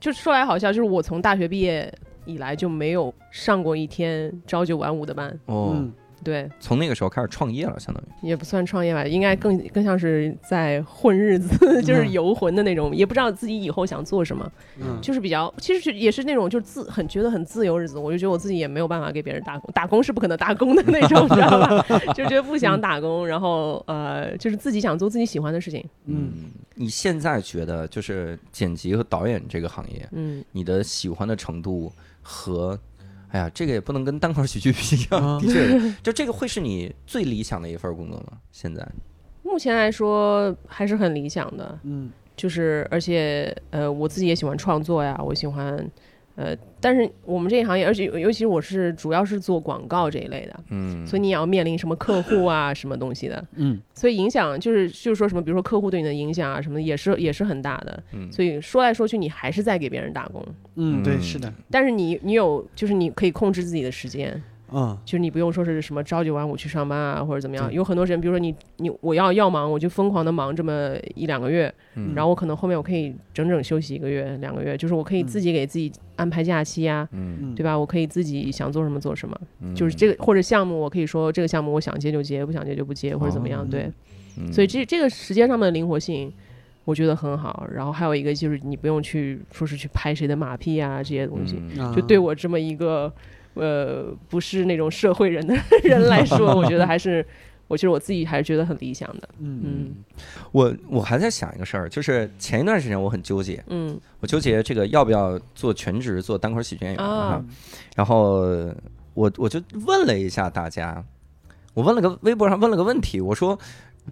[0.00, 1.92] 就说来好笑，就是我从大学毕业
[2.24, 5.92] 以来就没有上过一天朝九晚五的班，哦，嗯
[6.26, 8.26] 对，从那个时候开始创业了，相当于。
[8.26, 12.12] 也不算创业吧，应该更更像是在混日子， 就是嗯。
[12.12, 14.50] 游魂的那种，也不知道自己以后想做什么，
[14.80, 14.98] 嗯。
[15.00, 21.84] 就是比较，其实是也是那种就是自很觉得很自由日子，我就觉得我自己也没有办法给别人打工，打工是不可能打工的那种，知道吧？
[22.12, 32.76] 就觉得不想打工，然后呃，就是自己想做自己喜欢的事情，嗯，你现在觉得就是剪辑和导演这个行业，嗯，你的喜欢的程度和，
[33.36, 38.38] 哎呀，这个也不能跟单口喜剧比较，啊的确， 就这个会是你最理想的一份工作吗？
[38.50, 38.86] 现在？
[39.42, 45.86] 目前来说还是很理想的，嗯就是而且呃，我自己也喜欢创作呀，我喜欢
[46.36, 53.80] 呃，但是我们这一行业，而且尤其我是主要是做广告这一类的，嗯，所以你也要面临什么客户啊，什么东西的，嗯。
[53.94, 58.02] 所以影响就是就是说什么，比如说客户对你的影响啊，什么的也是也是很大的。
[58.12, 58.30] 嗯。
[58.30, 64.40] 所以说来说去，你还是在给别人打工，嗯，对，嗯是的，但是你你有就是你可以控制自己的时间，
[64.72, 67.72] 嗯就是你不用说是什么朝九晚五去上班啊，或者怎么样。
[67.72, 77.78] 有很多人，比如说你你我要要忙，我就疯狂的忙这么一两个月，嗯然后我可能后面我可以整整休息一个月两个月，就是我可以自己给自己安排假期啊，嗯嗯，对吧？
[77.78, 83.82] 我可以自己想做什么做什么，嗯就是这个或者项目，我可以说这个项目我想接就接，不想接就不接，或者怎么样，哦对。
[84.38, 86.30] 嗯所以这这个时间上面的灵活性，
[86.84, 87.66] 我觉得很好。
[87.72, 91.56] 然后还有一个就是你不用去说是去拍谁的马屁啊这些东西，
[91.94, 93.10] 就对我这么一个
[93.56, 97.26] 呃不是那种社会人的人来说， 我觉得还是
[97.66, 99.28] 我觉得我自己还是觉得很理想的。
[99.38, 99.60] 嗯。
[99.64, 99.94] 嗯。
[100.52, 103.98] 我我还在想一个事儿，就是前一段时间我很纠结，嗯。
[104.20, 107.44] 我纠结这个要不要做全职做单口喜剧演员啊啊，
[107.96, 108.40] 然后
[109.14, 111.04] 我我就问了一下大家，
[111.74, 113.58] 我问了个微博上问了个问题，我说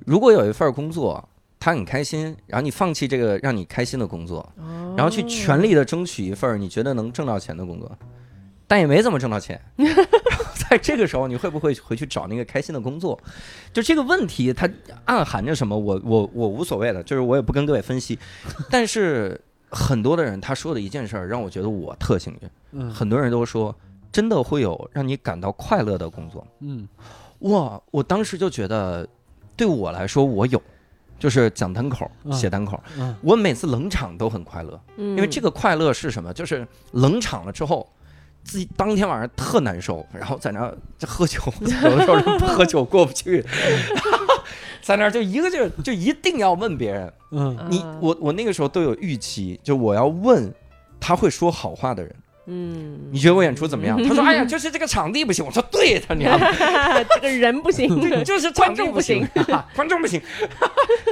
[0.05, 1.29] 如果有一份工作。
[1.61, 4.95] 他很开心，然后你放弃这个让你开心的工作，哦。
[4.99, 7.91] 然后去全力的争取一份你觉得能挣到钱的工作，
[8.67, 9.61] 但也没怎么挣到钱。
[10.57, 13.19] 在这个时候，你会不会回去找那个开心的工作？
[13.73, 14.69] 就这个问题，它
[15.05, 15.77] 暗含着什么？
[15.77, 18.19] 我我我无所谓的，就是我也不跟各位分析。
[18.71, 22.51] 但是很多的人他说的一件事儿，让我觉得我特幸运。
[22.73, 23.75] 嗯很多人都说，
[24.11, 26.47] 真的会有让你感到快乐的工作。
[26.61, 26.89] 嗯
[27.41, 27.81] 哇！
[27.91, 29.07] 我当时就觉得，
[29.55, 30.61] 对我来说，我有，
[31.19, 32.83] 就是讲单口、嗯写单口。
[32.97, 34.81] 嗯我每次冷场都很快乐。
[34.97, 36.33] 因因为这个快乐是什么？
[36.33, 37.87] 就是冷场了之后，
[38.45, 40.73] 自己当天晚上特难受，然后在那
[41.07, 41.41] 喝酒，
[41.83, 43.45] 有的时候不喝酒过不去，
[44.83, 47.57] 在那儿就一个劲儿就一定要问别人，嗯。
[47.71, 50.53] 你我我那个时候都有预期，就我要问
[51.01, 52.15] 他会说好话的人，
[52.47, 53.97] 嗯，你觉得我演出怎么样？
[54.07, 56.39] 他说：“哎呀，就是这个场地不行。”我说：“对，他娘。
[56.39, 60.21] 的，这个人不行，对，就是场观众不行行，观众不行，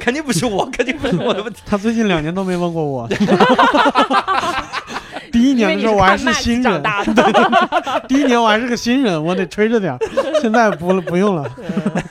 [0.01, 1.62] 肯定不是我，肯定不是我的问题。
[1.64, 3.09] 他最近两年都没问过我。
[5.33, 9.99] 第一年的时候我还是新人，大的，第一年我还是个新人，我得吹着点儿。
[10.41, 11.51] 现在不了，不用了。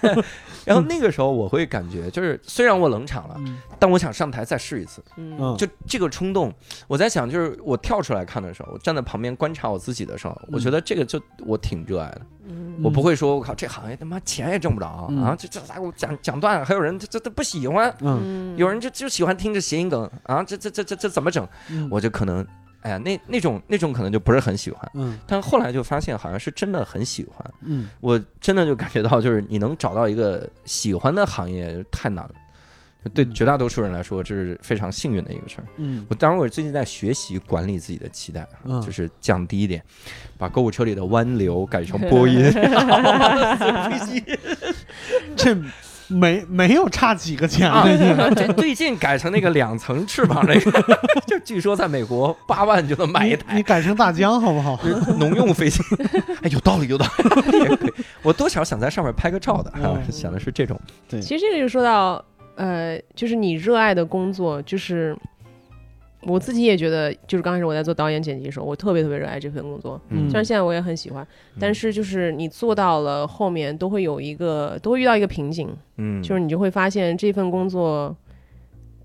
[0.64, 5.04] 然后那个时候我会感觉，就是虽然我冷场了，嗯但我想上台再试一次。
[5.18, 6.54] 嗯嗯，就这个冲动，
[6.88, 12.22] 我在想，就是我跳出来看的时候，我站在旁边观察我自己的时候，我觉得这个就我挺热爱的。
[12.48, 15.36] 嗯我不会说，我靠，这行业他妈钱也挣不着嗯啊！
[15.38, 21.48] 这这咋给我讲讲断了，还有人这这这不喜欢，嗯有人就就喜欢听着谐音梗啊，这这这这这怎么整？
[21.70, 22.46] 嗯我就可能，
[22.82, 24.92] 哎呀，那那种那种可能就不是很喜欢。
[24.96, 27.54] 嗯但后来就发现，好像是真的很喜欢。
[27.62, 32.32] 嗯我真的就感觉到，就是你能找到一个喜欢的行业太难了。
[33.16, 35.66] 对绝大多数人来说，这是非常幸运的一个事儿。
[35.78, 39.84] 嗯我当然，我最近在学习管理自己的期待，嗯就是降低一点，
[40.38, 42.44] 把购物车里的弯流改成 波音。
[45.36, 45.58] 这
[46.12, 48.16] 没没有差几个钱啊最近。
[48.36, 50.84] 这 最近改成那个两层翅膀那个，
[51.26, 54.80] 就据说在美国八万就能买一台你改成大疆好不好？
[55.18, 55.82] 农用飞机。
[56.42, 57.94] 哎，有道理，有道理。
[58.22, 60.80] 我多少想在上面拍个照的，啊哦想的是这种。
[61.10, 62.24] 对，其实这个就说到，
[62.56, 65.16] 呃，就是你热爱的工作，就是
[66.24, 70.00] 我自己也觉得，就是刚开始我在做导演剪辑的时候，我特别特别热爱这份工作。
[70.10, 71.28] 嗯虽然现在我也很喜欢，
[71.60, 78.16] 但是就是你做到了后面，都会有一个，都会遇到一个瓶颈，嗯，就是你就会发现这份工作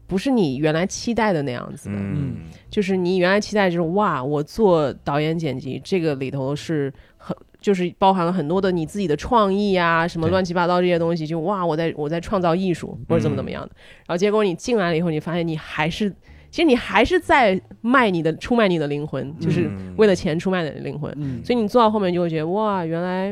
[0.06, 1.94] 不是你原来期待的那样子的。
[1.96, 2.36] 嗯
[2.68, 13.70] 就是你原来期待就是哇，我做导演剪辑这个里头是很就是包含了很多的你自己的创意啊，什么乱七八糟这些东西，就哇，我在我在创造艺术或者怎么怎么样的。
[14.06, 16.14] 然后结果你进来了以后，你发现你还是
[16.56, 21.12] 其实你还是在卖你的出卖你的灵魂，就是嗯为了钱出卖你的灵魂。
[21.18, 21.44] 嗯。
[21.44, 23.30] 所以你做到后面就会觉得哇，原来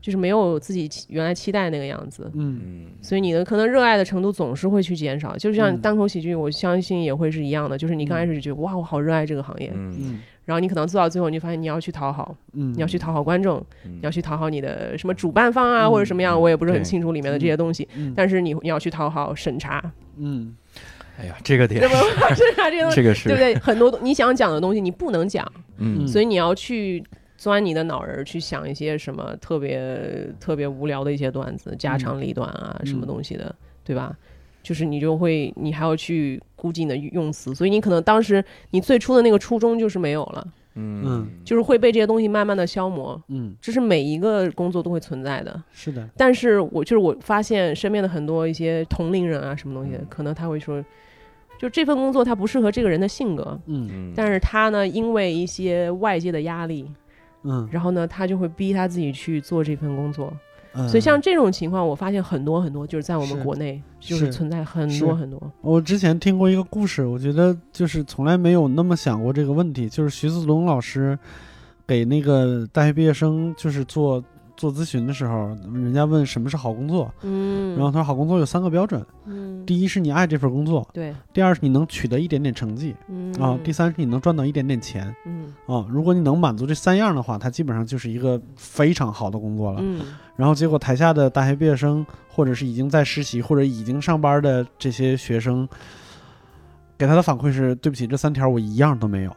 [0.00, 2.30] 就是没有自己原来期待那个样子。
[2.32, 2.58] 嗯。
[2.64, 2.86] 嗯。
[3.02, 5.78] 所以你的可能热爱的程度总是会去减少，就像嗯。
[5.82, 7.76] 单口喜剧，我相信也会是一样的。
[7.76, 9.94] 就是你刚开始就觉得哇，我好热爱这个行业，嗯。
[10.00, 10.20] 嗯。
[10.46, 13.92] 然后你可能做到最后，你就发现你要去讨好，嗯，你要去讨好观众，嗯。
[13.96, 15.90] 你要去讨好你的什么主办方啊，嗯。
[15.90, 17.86] 或者什么样，我也不是很清楚里面的这些东西。
[17.94, 18.14] 嗯。
[18.16, 20.56] 但是你你要去讨好审查，嗯
[21.20, 22.34] 哎呀，这个点对，吧？
[22.34, 23.54] 审查这个东西，这个是 对不对？
[23.58, 27.02] 很多你想讲的东西你不能讲， 嗯所以你要去
[27.36, 33.54] 钻你的脑仁儿去想一些什么特别特别无聊的一些段子、家长里短啊，嗯什么东西的，
[33.84, 34.16] 对吧？
[34.62, 45.62] 就是你就会，你还要去估计你的用词，所以你可能当时你最初的那个初衷就是没有了，嗯就是会被这些东西慢慢的消磨，嗯，这是每一个工作都会存在的。
[45.70, 50.82] 是的，但是我就是我发现身边的很多一些同龄人啊，什么东西的，嗯可能他会说，
[51.58, 56.90] 就这份工作它不适合这个人的性格，嗯嗯但是他呢，因为一些外界的压力，
[57.42, 60.32] 嗯，然后呢，他就会逼他自己去做这份工作。
[60.76, 65.40] 嗯所以像这种情况，我发现很多很多，就是在我们国内就是是存在很多很多。
[65.60, 69.88] 我之前听过一个故事，我觉得就是从来没有那么想过这个问题。
[69.88, 71.16] 就是徐子龙老师
[71.86, 74.20] 给那个大学毕业生就是做
[74.56, 83.32] 做咨询的时候，人家问什么是好工作，嗯，然后他说好工作有三个标准，嗯，第一是你爱这份工作，对，第二是你能取得一点点成绩嗯。
[83.34, 85.14] 啊，第三是你能赚到一点点钱。
[85.26, 85.52] 嗯。
[85.66, 85.84] 啊。
[85.88, 89.80] 如果你能满足这三样的话，它基本上就是一个非常好的工作了。
[89.82, 90.00] 嗯。
[90.36, 95.68] 然后结果台下的大学毕业生，或者是已经在实习或者已经上班的这些学生，
[96.96, 99.36] 给他的反馈是：对不起，这三条我一样都没有。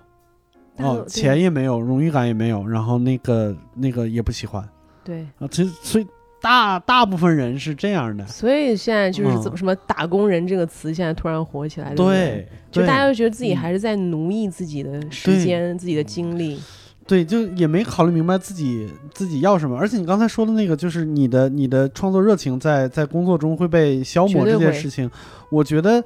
[0.78, 4.64] 哦，钱也没有，荣誉感也没有，然后那个那个也不喜欢
[5.08, 5.22] 对。
[5.40, 5.48] 啊。
[5.50, 6.06] 其实所以
[6.42, 16.60] 大大部分人是这样的，所以现在就是嗯怎么什么“打工人”这个词，现在突然火起来，对就大家都觉得自己嗯还是在奴役自己的时间、自己的精力。
[17.08, 19.78] 对，就也没考虑明白自己自己要什么。
[19.78, 25.10] 而且你刚才说的那个，就是你的你的创作热情在在工作中会被消磨这件事情，
[25.50, 26.04] 我觉得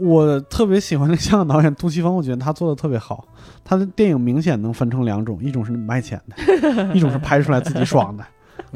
[0.00, 3.26] 我特别喜欢那个香港导演杜琪峰，我觉得他做的特别好。
[3.64, 8.24] 他的电影明显能分成两种，一种是卖钱的， 一种是拍出来自己爽的。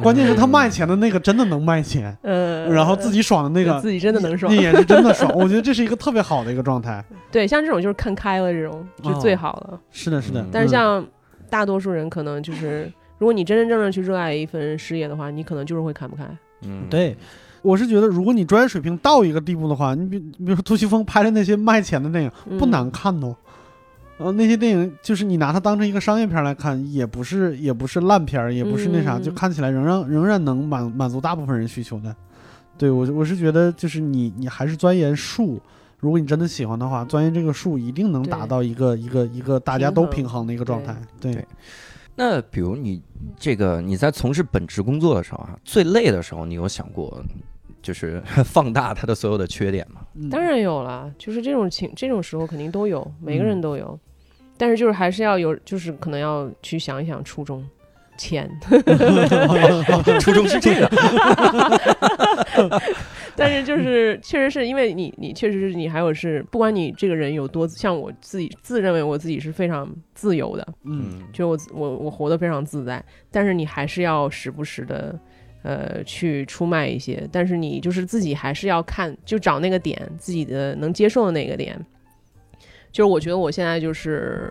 [0.02, 4.60] 关键是他卖钱的那个真的能卖钱，嗯，然后自己爽的那个自己真的能爽那。
[4.60, 5.30] 也是真的爽。
[5.34, 7.04] 我觉得这是一个特别好的一个状态。
[7.30, 9.80] 对，像这种就是看开了，这种就最好了。
[9.90, 11.04] 是的，是的但是像
[11.48, 16.24] 大多数人，可能就是如果你真真正正去热爱一份事业的话，你可能就是会看不开。
[16.62, 17.16] 嗯，对，
[17.62, 22.58] 我是觉得，如果你专业水平到一个地步的话，你比你比如说杜琪峰拍的那些卖钱的电影，嗯。
[22.58, 23.36] 不难看哦。
[24.18, 29.22] 呃，那些电影就是你拿它当成一个商业片来看，也不是也不是烂片儿，也不是那啥，嗯。
[29.22, 32.14] 就看起来仍然仍然能满满足大部分人需求的。
[32.76, 35.60] 对我我是觉得，就是你你还是钻研术，
[35.98, 40.94] 如果你真的喜欢的话，钻研这个术一定能达到一个一个一个大家都平衡的一个状态。
[41.20, 41.34] 对。
[41.34, 41.46] 对。
[42.16, 43.00] 那比如你
[43.38, 47.22] 这个你在从事本职工作的时候啊，最累的时候，你有想过
[47.82, 50.02] 就是 放大他的所有的缺点吗？
[50.14, 53.98] 嗯当然有了，就是这种情这种时候肯定都有，每个嗯人都有。
[54.56, 57.66] 但是就是还是要有，就是可能要去想一想初衷，
[58.18, 58.50] 钱。
[60.20, 60.90] 初衷是这个，
[63.34, 75.18] 但是就是确实是因为你，你确实是你还有是，不管你这个人有多像我自己自认为我自己是非常自由的，嗯就我我我活得非常自在，但是你还是要时不时的。
[75.62, 81.78] 呃，去出卖一些，但是你就是自己还是要看，就找那个点，自己的能接受的那个点。
[82.92, 84.50] 就是我觉得我现在就是，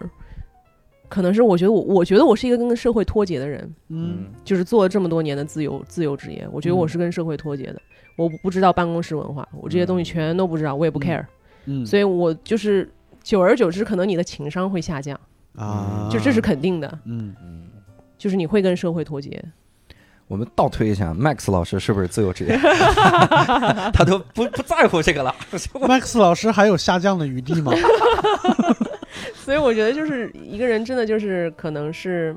[1.08, 7.82] 可能是我觉得我，我觉得我是一个跟社会脱节的人，嗯就是做了这么多年的自由自由职业，我觉得我是跟社会脱节的。
[8.16, 11.26] 我不知道办公室文化，我这些东西全都不知道，我也不嗯 care，、
[11.66, 12.90] 嗯，所以我就是
[13.24, 15.20] 久而久之，可能你的情商会下降，
[15.56, 17.36] 啊，就这是肯定的，嗯。
[17.42, 17.68] 嗯，
[18.18, 19.44] 就是你会跟社会脱节。
[20.30, 22.56] 我们倒推一下，Max 老师是不是自由职业？
[23.92, 25.36] 他都不不在乎这个了。
[25.74, 27.74] Max 老师还有下降的余地吗？
[29.34, 32.36] 所以我觉得就是一个人真的就是可能是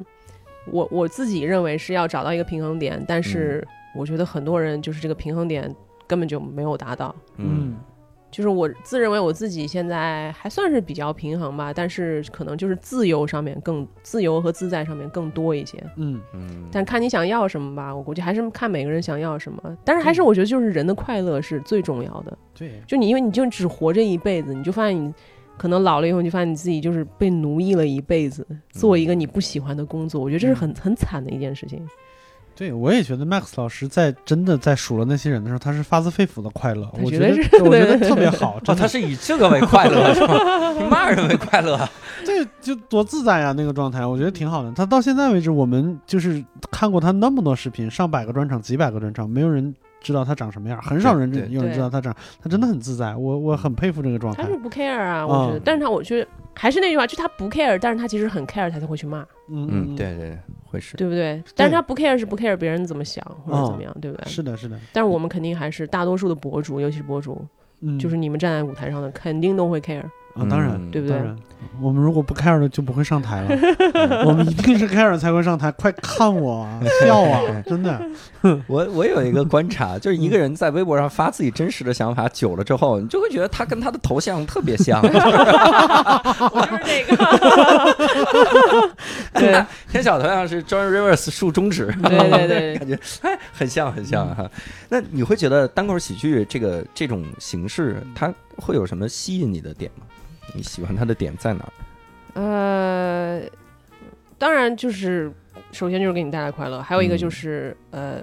[0.70, 3.62] 我我自己认为是要找到一个平衡点，但是
[3.94, 5.72] 我觉得很多人就是这个平衡点
[6.06, 7.14] 根本就没有达到。
[7.36, 7.76] 嗯，
[8.32, 15.76] 就是我自认为我自己现在还算是比较平衡吧，但是可能就是自由上面更自由和自在上面更多一些。
[15.96, 19.78] 嗯嗯，但看你想要什么吧，我估计还是看每个人想要什么。
[19.84, 22.38] 但是还是我觉得就是人的快乐是最重要的。
[22.54, 25.12] 对，就你因为你就只活这一辈子，你就发现你
[25.58, 30.20] 可能老了以后，你就发现你自己就是被奴役了一辈子，做一个你不喜欢的工作。
[30.20, 31.86] 我觉得这是很很惨的一件事情。
[32.54, 40.34] 对我也觉得 Max 老师在真的在数落那些人的时候，他是发自肺腑的快乐，我觉得是我觉得对对特别好，哦，他是以这个为快乐是吧？
[40.80, 41.78] 以骂人为快乐。
[42.24, 44.70] 这就多自在呀，那个状态，我觉得挺好的。
[44.72, 54.56] 他到现在为止，我们就是看过他那么多视频，上百个专场，几百个专场，没有人知道他长什么样，很少人有人知道他长，他真的很自在，我我很佩服这个状态他是。
[54.58, 55.58] 不 care 啊，我觉得。
[55.58, 60.96] 嗯但是他我觉得还是那句话，就他不 care，但是他其实很 care，他才会去骂，嗯嗯，，对对对，会是。
[60.96, 61.42] 对不对？
[61.56, 64.28] 但是他不 care 是不 care 别人怎么想或者怎么样，对不对？
[64.28, 67.44] 是的，是的，但是我们肯定还是大多数的博主，尤其是博主，
[67.80, 70.04] 嗯，就是你们站在舞台上的，肯定都会 care，
[70.34, 70.72] 啊，当然。
[70.72, 71.24] 嗯对不对当？
[71.24, 71.36] 然，
[71.80, 73.56] 我们如果不 care 了，就不会上台了。
[74.26, 78.02] 我们一定是 care 才会上台，快看我啊，笑啊， 真的。
[78.66, 85.00] 我我有一个观察，就是一个人在微博上发自己真实的想法久了之后，你就会觉得他跟他的头像特别像。
[85.00, 85.08] 我
[86.70, 87.16] 就是这个。
[89.34, 94.50] 对天晓头像是 John Rivers 竖中指，对对对，感觉哎很像很像哈。
[94.88, 100.04] 那你会觉得单口喜剧这个这种形式，它会有什么吸引你的点吗？
[100.54, 101.72] 你喜欢他的点在哪儿？
[102.34, 103.42] 呃，
[104.38, 105.30] 当然就是
[105.72, 108.20] 首先就是给你带来快乐，还有一个就是、呃。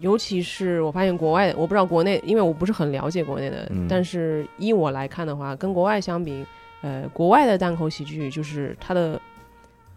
[0.00, 6.44] 尤其是我发现国外，我不知道国内，因为我不是很了解国内的，嗯但是依我来看的话，跟国外相比，
[6.82, 9.18] 呃，国外的单口喜剧就是它的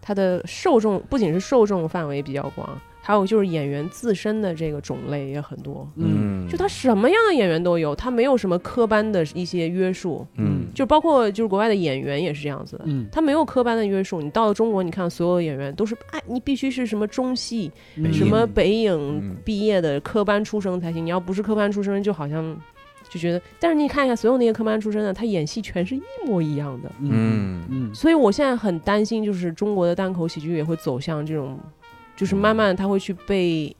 [0.00, 5.88] 它的受众不仅是受众范围比较广，还有就是演员自身的这个种类也很多。
[5.96, 12.84] 嗯就他什么样的演员都有，他没有什么科班的一些约束，嗯就包括就是国外的演员也是这样子的。
[12.86, 21.04] 嗯他没有科班的约束，你到了中国，你看所有的演员都是，哎，你必须是什么中戏、嗯什么北嗯影毕业的科班出身才行。
[21.04, 22.56] 你要不是科班出身，就好像
[23.08, 26.90] 就觉得，但是你看一下所有那些科班出身的，他演戏全是一模一样的。
[27.00, 31.58] 嗯嗯所以我现在很担心，就是中国的单口喜剧也会走向这种，
[32.20, 33.74] 就是慢慢它会去被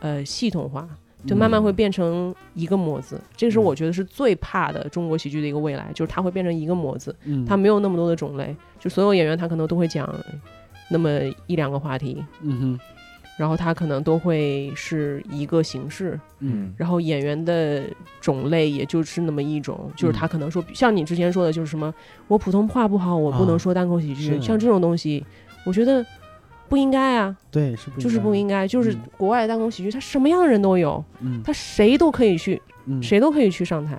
[0.00, 0.86] 呃系统化，
[1.26, 3.18] 就慢慢会变成一个模子。
[3.34, 10.14] 这个是我觉得是最怕的中国喜剧的一个未来，就是它会变成一个模子，嗯，它没有那么多的种类，就所有演员他可能都会讲
[10.90, 12.80] 那么一两个话题，嗯哼。
[13.38, 16.74] 然后他可能都会是一个形式，嗯。
[16.76, 17.84] 然后演员的
[18.20, 21.94] 种类也就是那么一种，就是嗯他可能说，像你之前说的，就是什么
[22.28, 23.46] 我普通话不好，我不啊。
[23.46, 25.24] 能说单口喜剧，像这种东西，
[25.64, 26.04] 我觉得
[26.70, 31.42] 不应该啊，对是不就是不应该，就是嗯国外的单口喜剧，他什么样的人都有，嗯。
[31.44, 33.02] 他谁都可以去，嗯。
[33.02, 33.98] 谁都可以去上台，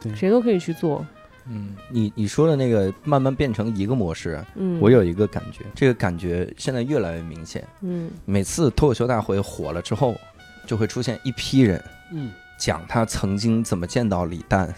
[0.00, 0.14] 对。
[0.14, 1.04] 谁都可以去做，
[1.48, 7.66] 嗯，你你说的那个慢慢变成一个模式，嗯，我有一个感觉，这个感觉现在越来越明显。
[7.80, 8.08] 嗯。
[8.24, 10.14] 每次脱口秀大会火了之后，
[10.66, 11.82] 就会出现一批人
[12.12, 12.30] 嗯。
[12.56, 14.68] 讲他曾经怎么见到李诞、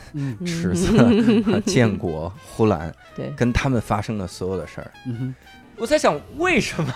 [0.47, 0.97] 池子、
[1.43, 4.89] 和 建国、呼兰，对，跟他们发生的所有的事儿。
[5.05, 5.35] 嗯哼
[5.83, 6.93] 我在想，为什么？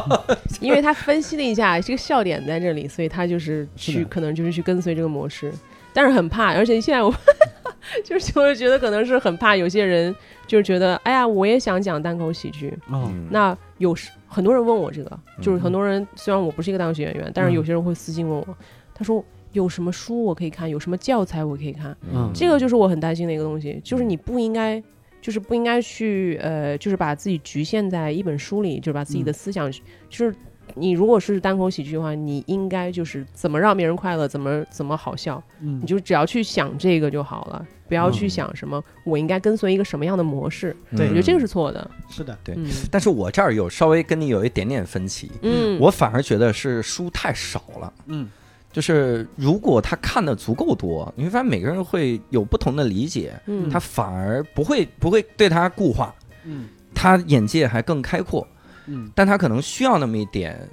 [0.62, 5.52] 因为他分析了一下这个笑点在这里，所以他就是去可能就是去跟随这个模式，
[5.92, 7.14] 但是很怕，而且现在我
[8.02, 10.14] 就是就觉得可能是很怕有些人
[10.46, 12.70] 就是觉得，哎呀，我也想讲单口喜剧。
[12.88, 18.56] 哦嗯那有时很多人问我这个，就是嗯很多人虽然我不是一个单口喜剧演员，但是嗯有些人会私信问我，
[18.94, 19.22] 他说
[19.52, 24.82] 有什么书我可以看，有什么教材我可以看，嗯这个就是我很担心的一个东西，就是你不应该。
[25.20, 29.34] 就是不应该去呃，就是把自己局限在一本书里，就是把自己的嗯。
[29.34, 29.78] 思想，就
[30.10, 30.34] 是
[30.74, 35.80] 你如果是单口喜剧的话，你应该就是怎么让别人快乐，怎么怎么好笑，嗯。
[35.82, 38.30] 你就只要去想这个就好了，不要去嗯。
[38.30, 41.06] 想什么我应该跟随一个什么样的模式，对。
[41.06, 41.90] 我觉得这个是错的。
[42.08, 42.66] 是的对嗯。
[42.90, 47.92] 但是我这儿有稍微跟你有一点点分歧，嗯，我反而觉得是书太少了。
[48.06, 48.28] 嗯
[48.72, 56.14] 就是如果他看的足够多，你会发现每个人会有不同的理解，嗯他反而不会不会对他固化，
[56.44, 58.46] 嗯他眼界还更开阔，
[58.86, 60.68] 嗯但他可能需要那么一点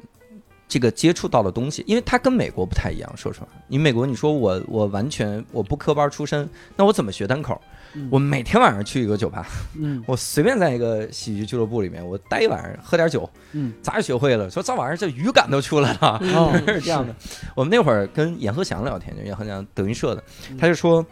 [0.68, 3.12] 这个接触到的东西，因为他跟美国不太一样。
[3.16, 7.60] 说实话，你美国你说我我完全我不科班出身，那我怎么学单口？
[7.94, 14.50] 嗯我每天晚上去一个酒吧，嗯 我随便在一个喜剧俱乐部里面，我待一晚上，喝点酒，嗯咋就学会了？
[14.50, 16.20] 说这玩意儿这语感都出来了。
[16.36, 17.16] 哦 是这样的。
[17.56, 21.06] 我们那会儿跟阎鹤祥聊天，就阎鹤祥德云社的，嗯他就说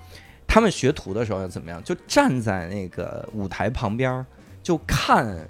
[0.47, 4.25] 他们学徒的时候要怎么样，就站在那个舞台旁边儿，
[4.61, 5.47] 就看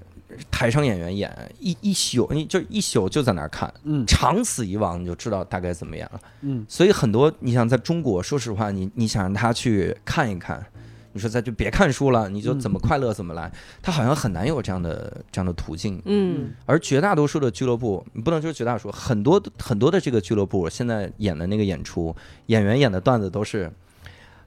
[0.50, 6.20] 台上演员演一一宿，你就一宿就在那儿看，嗯长此以往你就知道大概怎么演了。
[6.42, 10.66] 嗯所以很多你想在中国，说实话，你你想让他去看一看。
[11.16, 13.50] 你说咱就别看书了，你就怎么快乐怎么来，
[13.82, 16.02] 他好像很难有这样的这样的途径。
[16.04, 22.14] 嗯而绝大多数的俱乐部，你不能说绝大多数，很多很多的这个俱乐部现在演的那个演出，
[22.48, 23.72] 演员演的段子都是。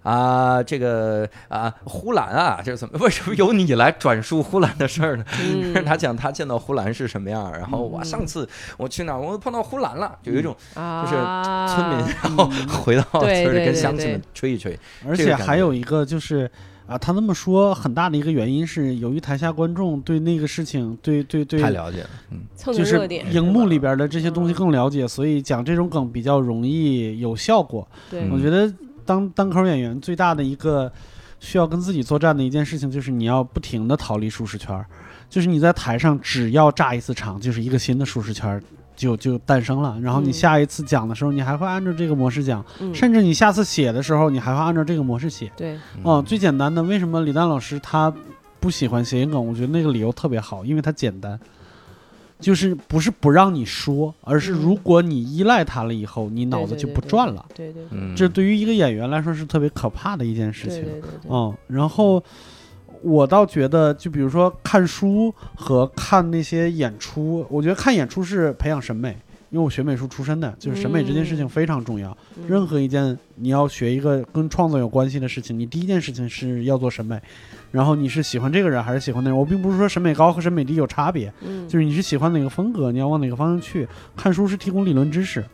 [0.03, 2.99] 啊，这个啊，呼兰啊，这是怎么？
[3.01, 5.24] 为什么由你来转述呼兰的事儿呢？
[5.42, 12.51] 嗯他讲他见到呼兰是什么样，然后我上次我去哪儿，我碰到呼兰了，就有一种啊，就是村民，然后
[12.82, 14.78] 回到村里跟乡亲们吹一吹。
[15.07, 16.51] 而且还有一个就是
[16.86, 27.86] 啊，他那么说很大的一个原因是，由于台下观众对那个事情，对对对，太了解了，嗯，就是着热点，荧幕里边的这些东西更了解，所以讲这种梗比较容易有效果。
[28.11, 28.72] 对嗯我觉得
[29.09, 30.92] 当单口演员最大的一个
[31.40, 34.84] 需要跟自己作战的一件事情，就是你要不停的逃离舒适圈儿，
[35.30, 38.62] 就是你在台上只要炸一次场，就是一个新的舒适圈儿。
[38.99, 45.49] 就就诞生了，然后你嗯下一次讲的时候，你还会按照这个模式讲，嗯甚至你下次写的时候，你还会按照这个模式写。
[45.57, 48.12] 对，哦，最简单的，为什么李诞老师他
[48.58, 49.46] 不喜欢谐音梗？
[49.46, 51.38] 我觉得那个理由特别好，因为它简单，
[52.40, 57.44] 就是不是不让你说，而是嗯如果你依赖他了以后，你脑子就不转了。
[57.54, 57.82] 对对
[58.14, 60.82] 这对于一个演员来说是特别可怕的一件事情。
[60.82, 62.22] 对对对对，嗯，然后
[63.02, 69.16] 我倒觉得，就比如说看书和看那些演出，我觉得看演出是培养审美。
[69.50, 72.14] 因为我学美术出身的，就是审美这件事情非常重要。
[72.36, 77.18] 嗯任何一件你要学一个跟创作有关系的事情，你第一件事情是要做审美，
[77.70, 79.38] 然后你是喜欢这个人还是喜欢那人。
[79.38, 83.86] 我并不是说审美高和审美低有差别，嗯，就是你是喜欢哪个风格，你要往哪个方向去。
[84.16, 85.45] 看书是提供理论知识，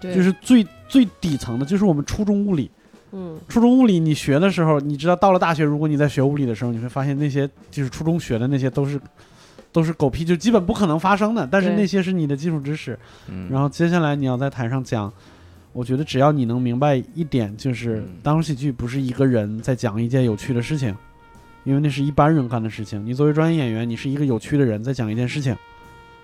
[0.00, 2.70] 对就是最最底层的，就是我们初中物理。
[3.12, 9.00] 嗯初中物理你学的时候，你知道到了大学，如果你在学物理的时候，你会发现那些就是初中学的那些都是
[9.72, 11.44] 都是狗屁，就基本不可能发生的。
[11.44, 12.96] 但是那些是你的基础知识，
[13.28, 15.12] 嗯，然后接下来你要在台上讲，
[15.72, 20.94] 我觉得只要你能明白一点，就是嗯单口喜剧不是一个人在讲一件有趣的事情，
[21.64, 23.04] 因为那是一般人干的事情。
[23.04, 25.54] 你作为专业演员，你是一个有趣的人在讲一件事情，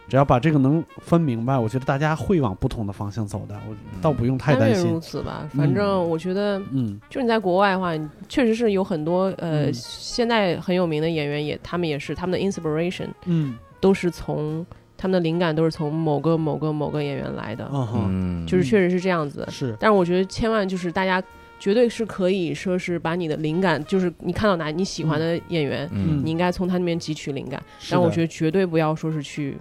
[0.09, 3.55] 只要把这个能分明白，我觉得大家会往不同的方向走的。
[3.69, 5.01] 我倒不用太担心如。
[5.01, 5.49] 此吧。
[5.55, 14.65] 反正我觉得，嗯就你在国外的话，你确实是有很多呃，嗯现在很有名的演员也，他们也是他们的 inspiration 嗯都是从
[14.97, 19.47] 他们的灵感都是从某个某个某个演员来的，嗯哼，嗯，就是确实是这样子。
[19.51, 21.23] 是但是我觉得千万就是大家
[21.59, 26.23] 绝对是可以说是把你的灵感，就是你看到哪你喜欢的演员，嗯。
[26.25, 27.63] 你应该从他那边汲取灵感。
[27.91, 29.57] 但我觉得绝对不要说是去，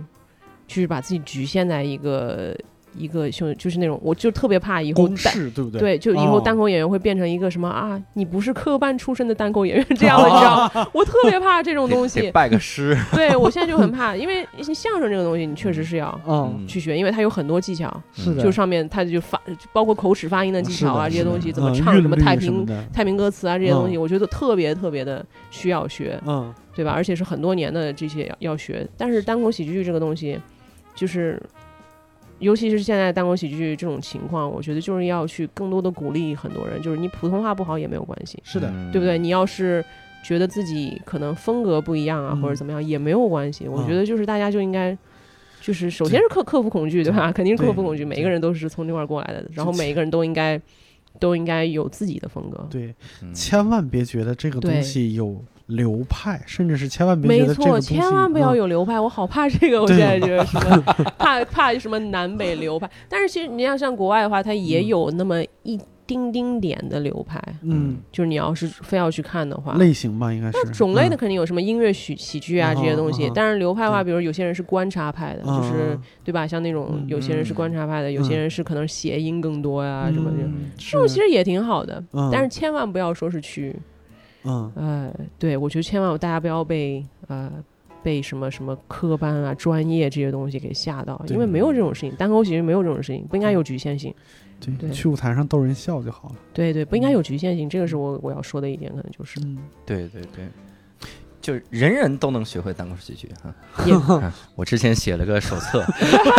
[0.67, 2.57] 去把自己局限在一个
[2.97, 5.79] 一个就就是那种，我就特别怕以后公单式，对不对？
[5.79, 8.01] 对，就以后哦单口演员会变成一个什么啊？
[8.13, 10.87] 你不是科班出身的单口演员这样的， 你知道吗？
[10.93, 12.29] 我特别怕这种东西。
[12.33, 19.39] 拜个师， 对我现在就很怕，因为相声这个东西，你确实是要嗯，去学，因为它有很多技巧，是的，就上面它就发，
[19.73, 26.91] 包括口齿发音的技巧啊，这些东西怎么嗯唱，什么太平么太平歌词啊，这些东西，嗯我觉得特别特别的需要学，嗯对吧？
[26.91, 28.85] 而且是很多年的这些要要学。
[28.97, 30.37] 但是单口喜剧这个东西，
[30.93, 31.41] 就是
[32.39, 39.17] 尤其是现在单口喜剧这种情况，我觉得就是要去更多的鼓励很多人，就是你普通话不好也没有关系，是的，嗯对不对？？
[39.17, 39.83] 你要是
[40.23, 43.67] 觉得自己可能风格不一样啊，嗯或者怎么样也没有关系。
[43.67, 44.97] 我嗯觉得就是大家就应该。
[45.61, 47.31] 就是首先是克克服恐惧，对吧？
[47.31, 50.61] 肯定是克服恐惧，每一个人都是从那块儿过来的，然后每一个人都应该
[51.19, 52.67] 都应该有自己的风格。
[52.69, 52.93] 对，
[53.23, 58.57] 嗯千万别觉得这个东西有流派，甚至是千万别没错，千万不要嗯。
[58.57, 59.81] 有流派， 我好怕这个。
[59.81, 60.77] 我现在觉得什么
[61.17, 67.97] 怕怕什么南北流派， 但是其实你要像国外的话，它也嗯有那么一丁丁点的流派，嗯。
[68.11, 69.73] 就是你要是非要去看的话。
[69.77, 70.57] 类型吧，应该是。
[70.65, 71.17] 那种类的嗯。
[71.17, 76.45] 肯定有什么音乐喜喜剧啊嗯这些东西但是流派的话，比如有些人是观察派的，就是嗯对吧？
[76.45, 82.03] 像那种嗯有些人是观察派的，有些人是可能谐音更多呀什么的，嗯这种其实也挺好的。
[82.13, 82.29] 嗯。
[82.31, 83.75] 但是千万不要说是去
[84.45, 84.71] 嗯。
[84.75, 87.51] 呃，对，我觉得千万大家不要被呃
[88.03, 94.13] 被什么什么科班啊、专业这些东西给吓到，因为没有这种事情，单口喜剧没有这种事情，不应该有局限性。
[94.59, 94.89] 对，对。
[94.91, 96.35] 去舞台上逗人笑就好了。
[96.53, 99.39] 对对，不应该有局限性，这个是我我要说的一点，可能就是。
[99.43, 100.45] 嗯，对对对，
[101.45, 105.85] 就是人人都能学会单口喜剧啊 我之前写了个手册，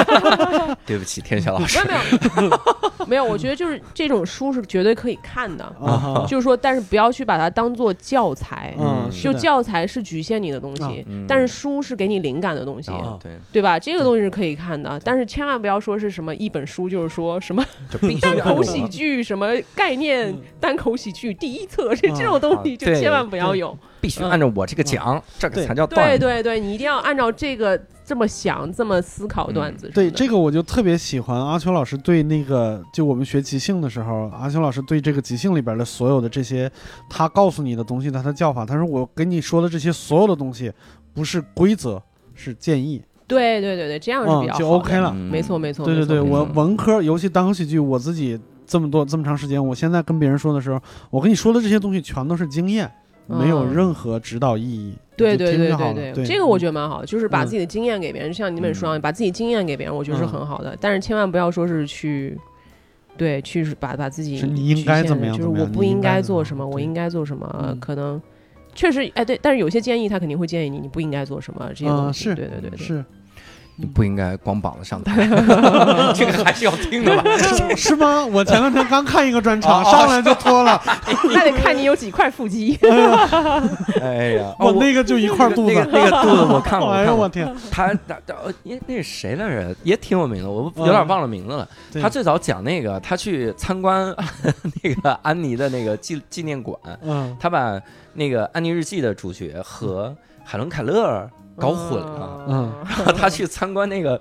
[0.85, 1.79] 对不起，天晓老师。
[1.87, 1.95] 没。
[1.95, 2.61] 有
[3.07, 10.89] 没有，我觉得就是这种书是绝对可以看的，啊就是说，但是不要去把它当做教材，嗯，就教材是局限你的东啊。
[10.89, 11.25] 西，嗯。
[11.29, 12.91] 但是书是给你灵感的东西。
[12.91, 13.79] 哦对，对吧？
[13.79, 17.65] 这个东西是可以看的，但是千万不要说是什么一本书，就是说什么
[18.21, 22.15] 单口喜剧什么概念，单口喜剧第一册这嗯。
[22.17, 23.79] 这种东西就千万不要有。
[23.99, 26.19] 必须按照我这个讲，这个才叫段子。
[26.19, 29.91] 对对对，你一定要按照这个这么想、这么思考段子。
[29.95, 36.71] 对这个，我就特别喜欢阿秋老师对那个，就我们学即兴的时候，阿秋老师对这个即兴里边的所有的这些，
[37.11, 40.73] 他告诉你的东西，他的叫法，他说我跟你说的这些所有的东西，
[41.13, 42.03] 不是规则，
[42.35, 45.13] 是建议，对对对对，这样是比嗯，就较好的 OK 了。
[45.15, 52.91] 嗯没错没错，对对对，我文科，尤其单口喜剧，我自己这么多这么长时间，我现在跟别人说的时候，我跟你说的这些东西全都是经验，
[53.27, 54.95] 没有嗯任何指导意义。
[55.17, 60.77] 对对对对对，这个我觉得得蛮好，就是把嗯自己的经验给别人，就像你本书上把自己经验给别人，我觉得是嗯很好的。
[60.81, 62.39] 但是千万不要说是去，
[63.17, 68.21] 对，去把把自己你应该怎么样就是我不应该做什么，我应该做什么，嗯可能
[68.75, 72.27] 确实哎对，但是有些建议他肯定会建议你，你不应该做什么这些嗯东西。
[72.27, 73.03] 对对对对，是
[73.79, 75.27] 你不应该光膀子上台，
[76.17, 77.23] 这个还是要听的吧？
[77.77, 78.25] 是吗？
[78.25, 80.81] 我前两天刚看一个专场，上来就脱了，
[81.35, 82.79] 那得看你有几块腹肌。
[84.01, 88.17] 哎呀，我哦那个就一块肚子那个，那个肚子我看过，哎看过呦我天，他那
[88.87, 89.77] 那是谁来着？
[89.83, 91.69] 也挺有名的，我有嗯点忘了名字了。
[91.93, 94.15] 对他最早讲那个，他去参观
[94.83, 97.79] 那个安妮的那个纪纪念馆，嗯他把
[98.15, 101.29] 那个《安妮日记》的主角和海伦凯勒
[101.59, 102.45] 搞混了。
[102.49, 104.21] 嗯 然后他去参观那个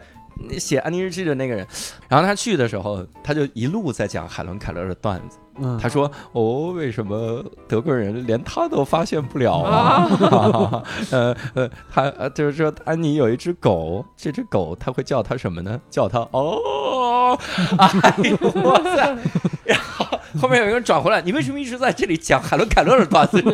[0.57, 1.66] 写《安妮日记》的那个人，
[2.10, 5.38] 然后他去的时候，他就一路在讲海伦凯勒的段子。
[5.57, 10.84] 嗯，他说：“哦，为什么德国人连他都发现不了啊？
[11.12, 15.80] 呃呃，他呃就是说安妮有一只狗，这只狗他会叫它什么呢？
[15.90, 17.40] 叫它哦，
[17.78, 19.18] 哎呦哇塞！
[19.64, 23.41] 然 后 后面有一个人转回来，你为什么一直在这里讲海伦凯勒的段子？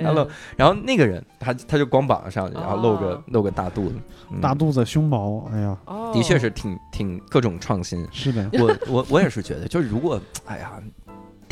[0.00, 3.94] 然后然后那个人他他就光膀子上去，然后露个哦露个大肚子，
[4.30, 4.40] 嗯。
[4.40, 6.10] 大肚子胸毛，哎呀，哦。
[6.14, 8.06] 的确是挺挺各种创新。
[8.12, 10.72] 是的，我我我也是觉得，就是如果哎呀，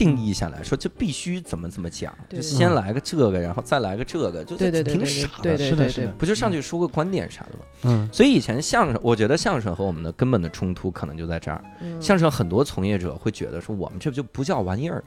[0.01, 7.65] 定义下来，说这必须怎么怎么讲，就先来个这个，然后再来个这个，就挺傻的，对对对对是的是的，不就上去说个观点啥的吗？
[7.83, 8.09] 嗯。
[8.11, 11.63] 所以以前相声，我觉得相声和我们的根本的冲突可能就在这儿。
[11.83, 12.01] 嗯。
[12.01, 15.05] 相声很多从业者会觉得说，我们这就不叫玩意儿，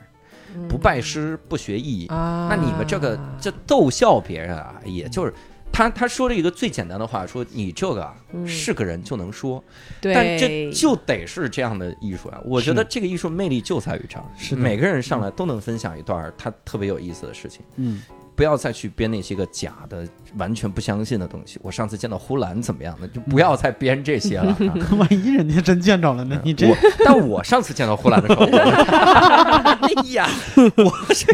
[0.56, 0.68] 嗯。
[0.68, 5.34] 不拜师不学艺，啊，那你们这个这逗笑别人啊，也就是
[5.74, 9.62] 他他说了一个最简单的话，说你这个啊嗯是个人就能说，
[10.00, 12.40] 对，但这就得是这样的艺术啊！
[12.45, 18.02] 我觉得这个艺术魅力就在于这儿，是每个人上来都能分享一段他特别有意思的事情，嗯
[18.36, 21.60] 不要再去编那些个假的、完全不相信的东西。
[21.62, 24.74] 我上次见到呼兰怎么样的，就不要再编这些了啊。
[24.98, 26.41] 万一人家真见着了呢？
[26.44, 26.76] 你这我，
[27.06, 28.50] 但我上次见到呼兰的时候，我
[29.86, 30.28] 哎呀，
[30.78, 31.28] 我是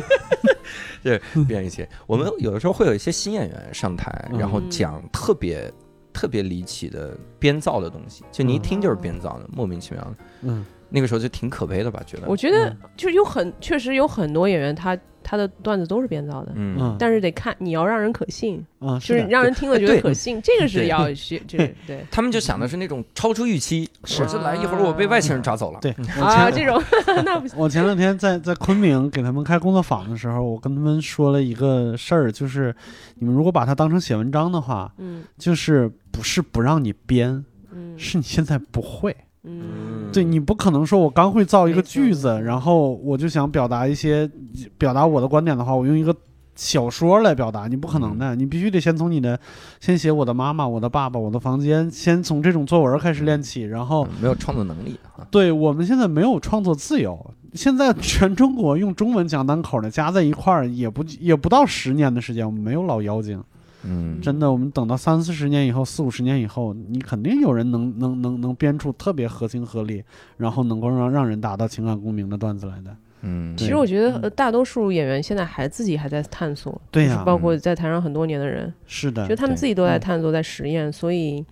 [1.03, 1.87] 对编一些。
[2.07, 5.71] 我们有的时候会有一些新演员上台，嗯然后讲特别
[6.11, 10.15] 特别离奇的编造的东西，就你一听就是编造的，莫名其妙的。
[10.41, 12.01] 嗯那个时候就挺可悲的吧？
[12.05, 12.27] 觉得。
[12.27, 16.53] 我觉得就有很确实有很多演员他他的段子都是编造的，
[16.97, 22.03] 但是得看你要让人可信，啊，就是让人听了觉得可信，这个是要学，这 个对。
[22.09, 24.23] 他们就想的是那种超出预期，是。
[24.23, 25.79] 我这来一会儿我被外星人抓走了。
[25.81, 26.81] 对，啊，这种
[27.23, 32.75] 那不行， 我前两天在在昆明给他们开工作坊的时候，我跟他们说了一个事儿，就是
[33.15, 35.23] 你们如果把它当成写文章的话，嗯。
[35.37, 37.93] 就是不是不让你编，嗯。
[37.99, 39.15] 是你现在不会。
[39.43, 44.29] 嗯，对你不可能说我刚会造一个句子，然后我就想表达一些
[44.77, 46.13] 表达我的观点的话，我用一个
[46.55, 49.39] 小说来表达，你不可能的，你必须得先从你的
[49.79, 55.25] 先写我的妈妈、我的爸爸、我的房间，先从这种作文开始练起，然后嗯没有创作能力啊。
[55.31, 63.41] 对我们现在没有创作自由，现在全中国用中文讲单口的加在一块儿也不也不到十年的时间，我们没有老妖精，
[63.83, 70.03] 嗯，真的，我们等到三四十年以后、四五十年以后，你肯定有人能能能能编出特别合情合理，
[70.37, 72.95] 然后能够让让人达到情感共鸣的段子来的。
[73.21, 81.45] 嗯，其实我觉得呃大多数演员现在还自己还在探索，对呀就是包括在台上很多年的人，是的就，他们自己都在嗯探索、在实验，所以，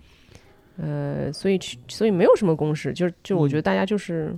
[0.76, 4.34] 呃，所以去，所以没有什么公式，就是就我嗯觉得大家就是，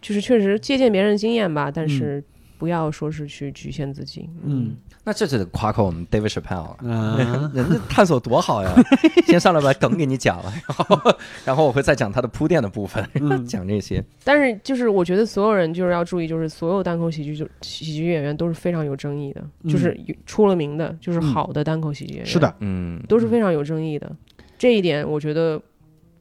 [0.00, 1.88] 就是确实借鉴别人的经验吧，但嗯。
[1.88, 2.24] 是
[2.58, 4.28] 不要说是去局限自己。
[4.44, 4.76] 嗯
[5.10, 6.88] 那这就得夸夸我们 David Chappelle 了。
[6.94, 7.18] 啊，
[7.52, 8.72] 人家探索多好呀！
[9.26, 11.14] 先上来把梗给你讲了， 然后
[11.46, 14.00] 然后我会再讲他的铺垫的部分，嗯讲这些。
[14.22, 24.08] 但是就是我觉得所有人就是要注意，就是所有单口喜剧就喜剧演员都是非常有争议的，嗯就是有出了名的，就是嗯好的单口喜剧演员，是的，，嗯，都是非常有争议的。
[24.56, 25.60] 这一点我觉得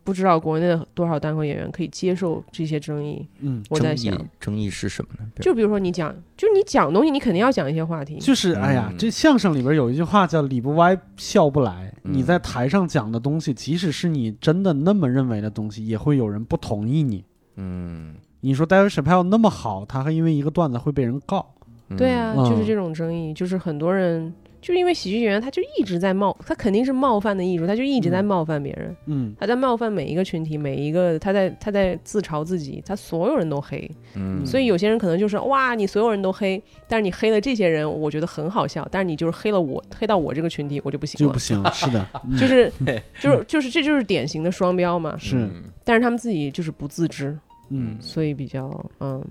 [0.09, 3.23] 不知道国内的多少单口演员可以接受这些争议。
[3.41, 5.29] 嗯，我在争议想，争议是什么呢？
[5.39, 8.17] 就比如说你讲，就是你讲东西，你肯定要讲一些话题。
[8.17, 11.93] 就是哎呀嗯，这相声里边有一句话叫“理不歪，笑不来”。
[12.03, 17.23] 嗯你在台上讲的东西，即使是你真的那么认为的东西，也会有人不同意你。
[17.57, 21.53] 嗯，你说 David Chappelle 那么好，他还因为一个段子会被人告。
[21.89, 24.31] 嗯对啊，嗯就是这种争议，就是很多人
[24.61, 28.25] 就是因为喜剧演员，他就一直在冒，他肯定是冒犯的艺术，他就一直在嗯。
[28.25, 29.35] 冒犯别人，嗯。
[29.39, 41.27] 他在冒犯每一个群体，每一个他在他在自嘲自己，他所有人都黑，嗯，所以有些人可能就是哇，你所有人都黑，但是你黑了这些人，我觉得很好笑，但是你就是黑了我，黑到我这个群体，我就不行了。
[41.27, 41.39] 就不。
[41.39, 41.63] 行。
[41.73, 42.37] 是的，嗯。
[42.37, 42.71] 就是
[43.19, 45.35] 就是就是这就是典型的双标嘛，是。
[45.37, 47.35] 嗯但是他们自己就是不自知，
[47.69, 47.97] 嗯。
[47.99, 48.69] 所以比较
[48.99, 49.23] 嗯，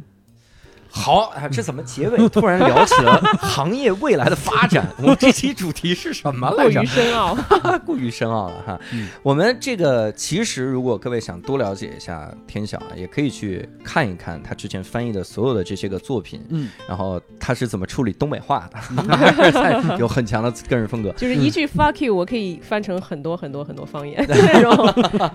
[0.90, 4.86] 好啊，这怎么结尾 突然聊起了行业未来的发展？
[4.98, 6.86] 我们这期主题是什么来着过于？
[6.86, 7.36] 深奥。
[7.84, 8.80] 过于深奥了哈。
[8.92, 21.12] 嗯我们这个其实，如果各位想多了解一下天晓啊，也可以去看一看他之前翻译的所有的这些个作品，嗯，然后他是怎么处理东北话的，有很强的个人风格。
[21.12, 24.72] 就是一句 fuck you，我可以翻成很多很多很多方言，那种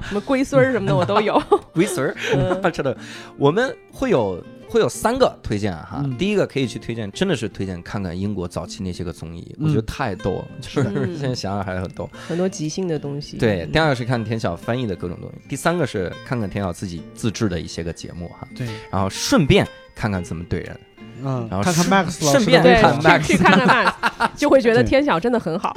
[0.08, 1.42] 什么龟孙儿什么的我都有。
[1.74, 2.96] 龟孙儿，嗯真的，
[3.38, 4.44] 我们会有
[4.74, 6.02] 会有三个推荐哈。
[6.04, 12.10] 嗯第一个可以去推荐，真的是推荐看看英国早期那些个综艺，我觉得嗯太逗了，就是嗯 现在想想还很逗。
[12.28, 13.38] 很多即兴的东西。
[13.38, 20.80] 对，第二个是看田晓翻译的各种东西，第三个是看看田晓自己自制的一些个节目哈，对，然后顺便看看怎么怼人。
[21.23, 23.91] 嗯，然后看看顺 Max 老师顺便对的那场看 Max 去去看看 Max，
[24.35, 25.73] 就会觉得天晓真的很好。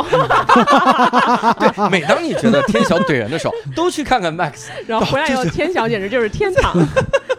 [1.58, 4.68] 对，每当你觉得天晓怼人的时候， 都去看看 Max。
[4.86, 6.74] 然后回来以后，天晓简直就是天堂。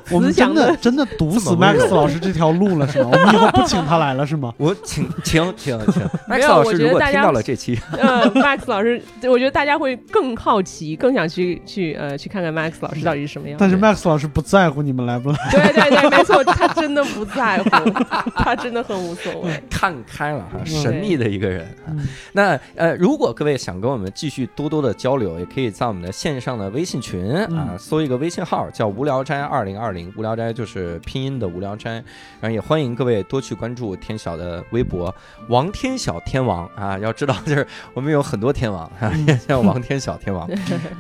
[0.10, 3.10] 我们真的真的堵死 Max 老师这条路了是吗？
[3.12, 4.54] 我们以后不请他来了 是吗？
[4.56, 13.58] 我请请请请没 Max 有老师，我觉得大家如果听到了这期，呃，Max 老师，我觉得大家会更好奇，更想去去呃去看看 Max 老师到底是什么样。
[13.60, 15.38] 但是 Max 老师不在乎你们来不来。
[15.52, 17.70] 对对对，没错，他真的不在乎。
[18.36, 19.64] 他真的很无所谓。
[19.70, 21.68] 看开了哈，神秘的一个人。
[21.88, 31.92] 嗯那呃，如果各位想跟我们继续多多的交流，也可以在我们的线上的微信群啊，嗯搜一个微信号叫“无聊斋二零二零”，无聊斋就是拼音的无聊斋。
[32.40, 35.14] 然后也欢迎各位多去关注天晓的微博
[35.50, 40.50] “王天晓天王”啊， 要知道就是我们有很多天王啊，嗯 像王天晓天王，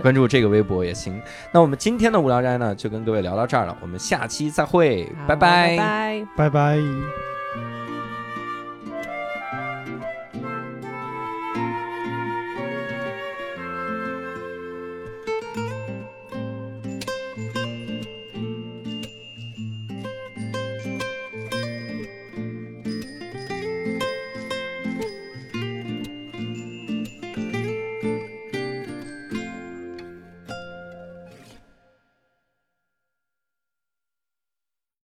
[0.02, 1.20] 关注这个微博也行。
[1.52, 6.28] 那我们今天的无聊斋呢，就跟各位聊到这儿了，我们下期再会，拜拜拜拜。
[6.50, 7.37] 拜拜。